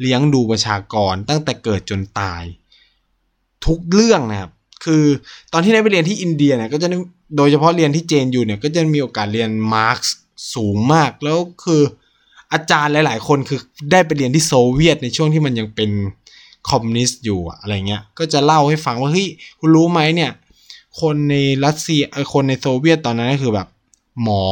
[0.00, 2.42] เลี้ยงดูประชากรตั้งแต่เกิดจนตาย
[3.66, 4.50] ทุกเรื่องนะครับ
[4.84, 5.04] คือ
[5.52, 6.88] ตอนที่ได้ไปเรียนที่อินเดียเนี่ยก็จะ
[7.36, 9.98] โดยเฉพาะเรียนที่เจนอยู่เนี่ยก็จะมีโอกาสเรียนมาร์ก
[10.54, 11.82] สูงมากแล้วคือ
[12.52, 13.60] อาจารย์หลาย ๆ คนคือ
[13.92, 15.90] ได้ไปเรียนที่โซเวียตในช่วงที่มันยังเป็น
[16.70, 19.28] คอมมิวนิสต์อยู่อะไรเงี้ย ก็จะเล่าให้ฟังว่าเฮ้ย
[19.60, 20.30] คุณรู้ไหมเนี่ย
[21.00, 23.68] คนในรัสเซียคนในโซเวียตตอนนั้นก็คือแบบ
[24.22, 24.44] หมอ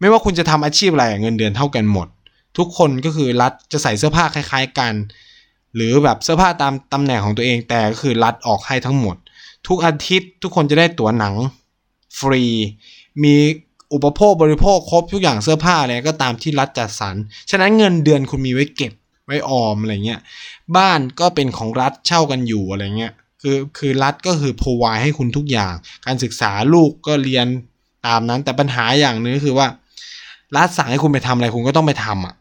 [0.00, 2.08] ไม่ว่าคุณจะทำอาชีพอะไรเงินเดือนเท่ากันหมด
[2.58, 4.92] ทุกคนก็คือรัฐจะใส่เสื้อผ้าคล้าย ๆกัน
[5.74, 9.16] หรือแบบเสื้อผ้าตามตำแหน่งของตัวเองแต่ก็คือรัฐออกให้ทั้งหมด
[9.68, 11.34] ทุกอาทิตย์ทุกคนจะได้ตั๋วหนัง
[12.18, 12.44] ฟรี
[13.22, 13.34] มี
[13.92, 17.16] อุปโภคบริโภคครบทุกอย่างเสื้อผ้าอะไรก็ตามที่รัฐจัดสรร
[17.50, 18.92] ฉะนั้นเงินเดือนคุณมีไว้เก็บ
[19.26, 20.20] ไว้ออมอะไรเงี้ย
[20.76, 25.72] บ้านก็เป็นของรัฐเช่ากันอยู่อะไรเงี้ย คือคือรัฐก็คือพรวายให้คุณทุกอย่าง
[26.06, 27.46] การศึกษาลูกก็เรียน
[28.06, 29.66] ตามนั้น แต่ปัญหาอย่างนึงคือว่า
[30.56, 32.34] รัฐสั่งให้คุณไปทำอะไรคุณก็ต้องไปทำอะ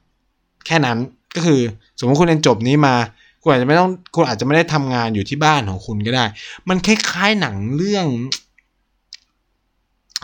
[0.66, 0.98] แค่นั้น
[1.36, 1.62] ก็คือ
[2.00, 2.96] สมมติคุณเรียนจบนี้มา
[3.42, 6.26] คุณอาจจะไม่ต้องคุณอาจจะไม่ได้ทำงานอยู่ที่บ้านของคุณก็ได้
[6.70, 8.06] มันคล้ายๆหนังเรื่อง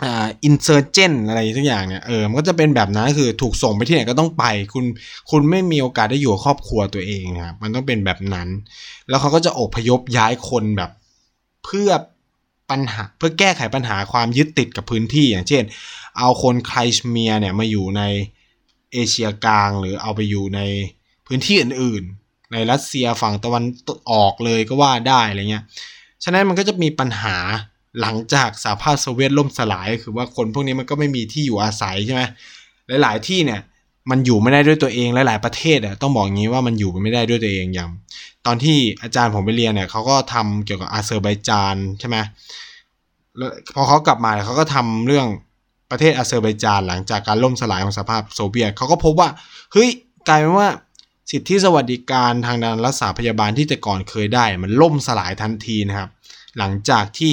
[0.02, 4.44] อ่าอินเซอร์เจนอะไรทุกอย่างเนี่ยเออมันก็จะเป็นแบบนั้นคือถูกส่งไปที่ไหนก็ต้องไป
[4.74, 4.84] คุณ
[5.30, 8.48] คุณไม่มีโอกาสได้อยู่ครอบครัวตัวเองครับมันต้องเป็นแบบนั้น
[9.08, 10.90] แล้วเขาก็จะอพยพย้ายคนแบบ
[11.64, 11.90] เพื่อ
[12.70, 15.64] ปัญหาเพื่อแก้ไขปัญหาความยึดติดกับพื้นที่อย่างเช่น
[16.18, 18.02] เอาคนไคลชเมียเนี่ยมาอยู่ใน
[18.92, 20.60] เอเชียกลาง หรือเอาไปอยู่ใน
[21.26, 23.64] พื้นที่อื่นๆ ในรัสเซียฝั่งตะวัน
[24.10, 25.64] ออกเลยก็ว่าได้อะไรเงี้ย
[26.24, 27.36] ฉะนั้นมันก็จะมีปัญหา
[28.00, 32.22] หลังจากสหภาพโซเวียตล่มสลาย คือว่าคนพวกนี้มันก็ไม่มีที่อยู่อาศัยใช่ไหม
[33.02, 33.60] หลาย ๆ ที่เนี่ย
[34.10, 37.88] มันอยู่ไม่ได้ด้วยตัวเองหลาย ๆ ประเทศอะต้องบอกงี้ว่ามันอยู่ไม่ได้ด้วยตัวเองอย่าง
[38.46, 42.16] ตอนที่อาจารย์ผมไปเรียนเนี่ยเขาก็ทำเกี่ยวกับอาเซอร์ไบจานใช่ไหม
[43.36, 45.26] แล้วพอเขากลับมาเขาก็ทำเรื่อง
[45.90, 49.28] ประเทศอาเซอร์ไบจานหลังจากการล่มสลายของสหภาพโซเวียตเขาก็พบว่า
[49.72, 49.88] เฮ้ย
[50.28, 50.68] กลายเป็นว่า
[51.30, 56.10] สิทธิสวัสดิการทางด้านรักษาพยาบาลที่แต่ก่อนเคยได้ มันล่มสลายทันทีนะครับ
[56.58, 57.32] หลังจากที่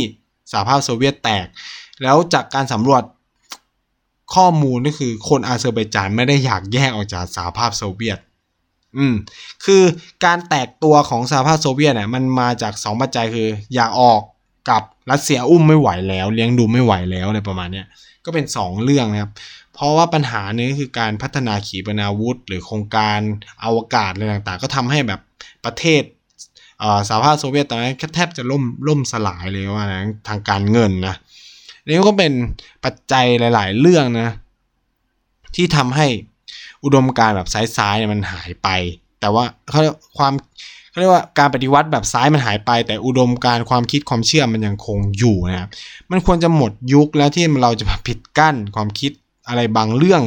[0.51, 1.47] สหภาพโซเวียตแตก
[2.03, 3.03] แล้วจากการสำรวจ
[4.35, 8.19] ข้อมูลก็คือคนอาเซอร์ไบจานไม่ได้อยากแยกออกจากสหภาพโซเวียต
[8.97, 9.13] อืม
[9.65, 9.83] คือ
[10.25, 14.21] การแตกตัวของสหภาพโซเวียตเนี่ยมันมาจากสองปัจจัยคือ อยากออก
[14.69, 17.85] กับรัสเซียอุ้มไม่ไหวแล้ว เลี้ยงดูไม่ไหวแล้วอะไรประมาณเนี้ย
[18.25, 19.31] ก็เป็น 2 เรื่องนะครับ
[19.73, 23.19] เพราะว่าปัญหานี้คือการพัฒนาขีปนาวุธ หรือโครงการ
[23.63, 25.21] อวกาศอะไรต่างๆ ก็ทำให้แบบ
[25.65, 26.01] ประเทศ
[27.09, 31.15] สหภาพโซเวียตตอนนั้นแทบจะล่มล่มสลายเลยว่านะทางการเงินนะ
[31.87, 32.31] นี่ก็เป็น
[32.85, 34.29] ปัจจัยหลาย ๆ เรื่องนะ
[35.55, 36.07] ที่ทำให้
[36.83, 38.67] อุดมการแบบซ้ายๆเนี่ยมันหายไป
[39.19, 39.81] แต่ว่าเขา
[40.17, 40.33] ความ
[40.89, 45.69] เขาเรียกว่าการปฏิวัติแบบซ้ายมันหายไป แต่อุดมการความคิดความเชื่อมันยังคงอยู่นะครับ
[46.11, 49.11] มันควรจะหมดยุคแล้วที่เราจะมาปิดกั้นความคิด
[49.47, 50.21] อะไรบางเรื่อง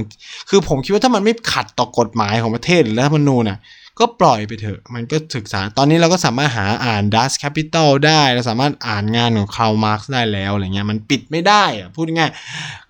[0.48, 3.58] คือผมคิดว่าถ้ามันไม่ขัดต่อกฎหมายของประเทศหรือรัฐธรรมนูญน่ะ
[3.98, 12.30] ก็ปล่อยไปเถอะ มันก็ศึกษา ตอนนี้เราก็สามารถหาอ่าน Das Kapital ได้ เราสามารถอ่านงานของคาร์ล มาร์กซ์ได้แล้วอะไรเงี้ย มันปิดไม่ได้อะพูดง่าย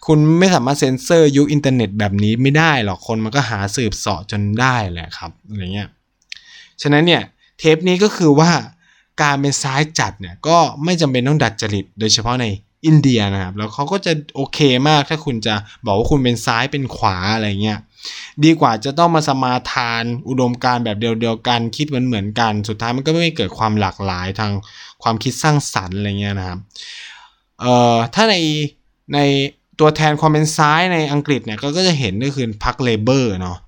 [0.06, 5.88] คุณไม่สามารถเซ็นเซอร์ยุคอินเทอร์เน็ตแบบนี้ไม่ได้หรอก คนมันก็หาสืบเสาะจนได้แหละครับ อะไรเงี้ย
[6.82, 7.22] ฉะนั้นเนี่ย
[7.58, 8.50] เทปนี้ก็คือว่า
[9.22, 12.46] การเป็นซ้ายจัดเนี่ย ก็ไม่จำเป็นต้องดัดจริต โดยเฉพาะใน
[12.86, 15.54] อินเดียนะครับ แล้วเขาก็จะโอเคมากถ้าคุณจะ
[15.86, 17.78] บอกว่าคุณเป็นซ้ายเป็นขวาอะไรเงี้ย
[18.44, 24.52] ดีกว่าจะต้องมาสมาทานอุดมการณ์แบบเดียวๆกันคิดเหมือนเหมือนกัน สุดท้ายมันก็ไม่เกิดความหลากหลายทาง
[25.02, 26.58] ความคิดสร้างสรรค์อะไรเงี้ยนะครับ
[27.60, 28.36] เอ่อถ้าใน
[29.14, 29.18] ใน
[29.80, 33.58] ตัวแทนความเป็นซ้ายในอังกฤษเนี่ยก็ก็จะเห็นก็คือพรรค Labour เนาะ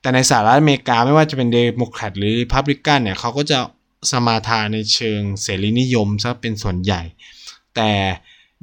[0.00, 3.58] แต่ในสหรัฐอเมริกาไม่ว่าจะเป็นเดโมแครตหรือริพับลิกันเนี่ยเขาก็จะ
[4.10, 7.02] สมาทานในเชิงเสรีนิยมซะเป็นส่วนใหญ่
[7.76, 7.90] แต่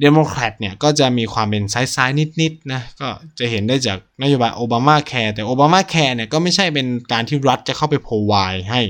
[0.01, 8.81] เดโมแครตเนี่ยก็จะมีความเป็นซ้ายๆนิดๆนะก็จะเห็นได้จากนโยบายโอบามาแคร์แต่โอบามาแคร์เนี่ยก็ไม่ใช่เป็นการที่รัฐจะเข้าไปโพวายให้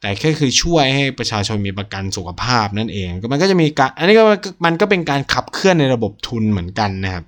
[0.00, 4.24] แต่แค่คือช่วยให้ประชาชนมีประกันสุขภาพนั่นเองก็มันก็จะมีการอันนี้ก็
[4.64, 7.24] มันก็เป็นการขับเคลื่อนในระบบทุนเหมือนกันนะครับ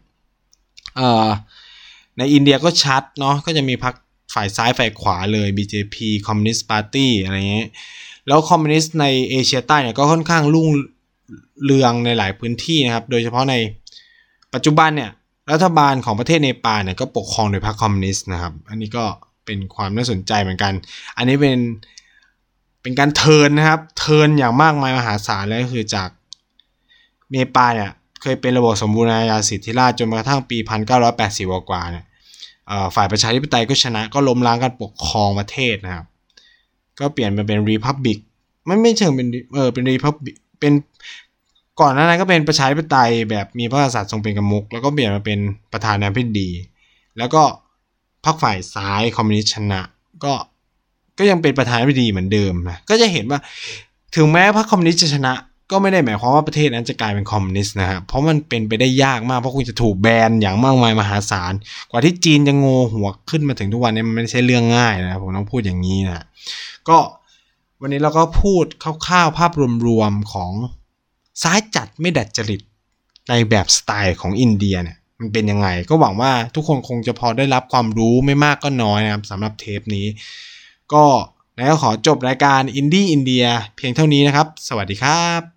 [2.18, 3.94] ในอินเดียก็ชัดเนาะก็จะมีพรรค
[4.34, 5.96] ฝ่ายซ้ายฝ่ายขวาเลย BJP
[6.26, 7.68] Communist Party อะไรเงี้ย
[8.26, 10.68] แล้วคอมมิวนิสต์ในเอเชียใต้เนี่ยก็ค่อนข้างรุ่ง
[11.64, 13.54] เรืองในหลายพื้นที่นะครับ โดยเฉพาะใน
[14.54, 15.10] ปัจจุบันเนี่ย
[15.52, 19.04] รัฐบาลของประเทศเนปาลเนี่ยก็ปกครองโดยพรรคคอมมิวนิสต์นะครับ อันนี้ก็
[19.44, 20.72] เป็นความน่าสนใจเหมือนกัน
[21.16, 21.58] อันนี้เป็น
[22.82, 26.08] เป็นการ turn นะครับ turn อย่างมากมายมหาศาลเลยก็คือจาก
[27.30, 27.90] เนปาลเนี่ย
[28.22, 30.58] เคยเป็นระบบสมบูรณาญาสิทธิราชจนกระทั่งปี
[31.12, 32.04] 1980กว่าเนี่ย
[32.94, 36.06] ฝ่ายประชาธิปไตยก็ชนะก็ล้มล้างการปกครองประเทศนะครับ
[37.00, 38.18] ก็เปลี่ยนมาเป็น republic
[38.66, 40.72] ไม่ไม่เชิงเป็นเออเป็น republic เป็น
[41.80, 45.38] ก่อนหน้านั้นก็เป็นประชาธิปไตยแบบมีพระกษัตริย์ทรงเป็นประมุข แล้วก็เปลี่ยนมาเป็น
[45.72, 46.50] ประธานาธิบดี
[47.18, 47.42] แล้วก็
[48.24, 49.80] พรรคฝ่ายซ้ายคอมมิวนิสต์ชนะ
[50.24, 50.32] ก็
[51.18, 53.38] ก็ยังเป็นประธานาธิบดีเหมือนเดิมนะก็จะเห็นว่า
[54.16, 55.32] ถึงแม้พรรคคอมมิวนิสต์จะชนะ
[55.70, 61.52] ก็ไม่ได้หมายความว่าประเทศนั้นจะกลายเป็นคอมมิวนิสต์นะฮะเพราะมันเป็นไปได้ยากมากเพราะคุณจะถูกแบนอย่างมากมายมหาศาล
[61.90, 66.24] กว่าที่จีนจะโงหัวขึ้นมาถึงทุกวันนี้มันไม่ใช่เรื่องง่ายนะผมต้องพูดอย่างนี้นะ
[66.88, 66.98] ก็
[67.80, 68.64] วันนี้เราก็พูด
[69.06, 69.52] คร่าวๆภาพ
[69.86, 70.50] รวมๆของ
[71.42, 72.60] ซ้ายจัดไม่ดัดจริต
[73.28, 80.06] ในแบบสไตล์ของอินเดียเนี่ยมันเป็นยังไง ก็หวังว่าทุกคนคงจะพอได้รับความรู้ไม่มากก็น้อยนะครับสำหรับเทปนี้
[80.92, 81.04] ก็
[81.56, 83.44] แล้วขอจบรายการอินดี้อินเดีย
[83.76, 85.42] เพียงเท่านี้นะครับ สวัสดีครับ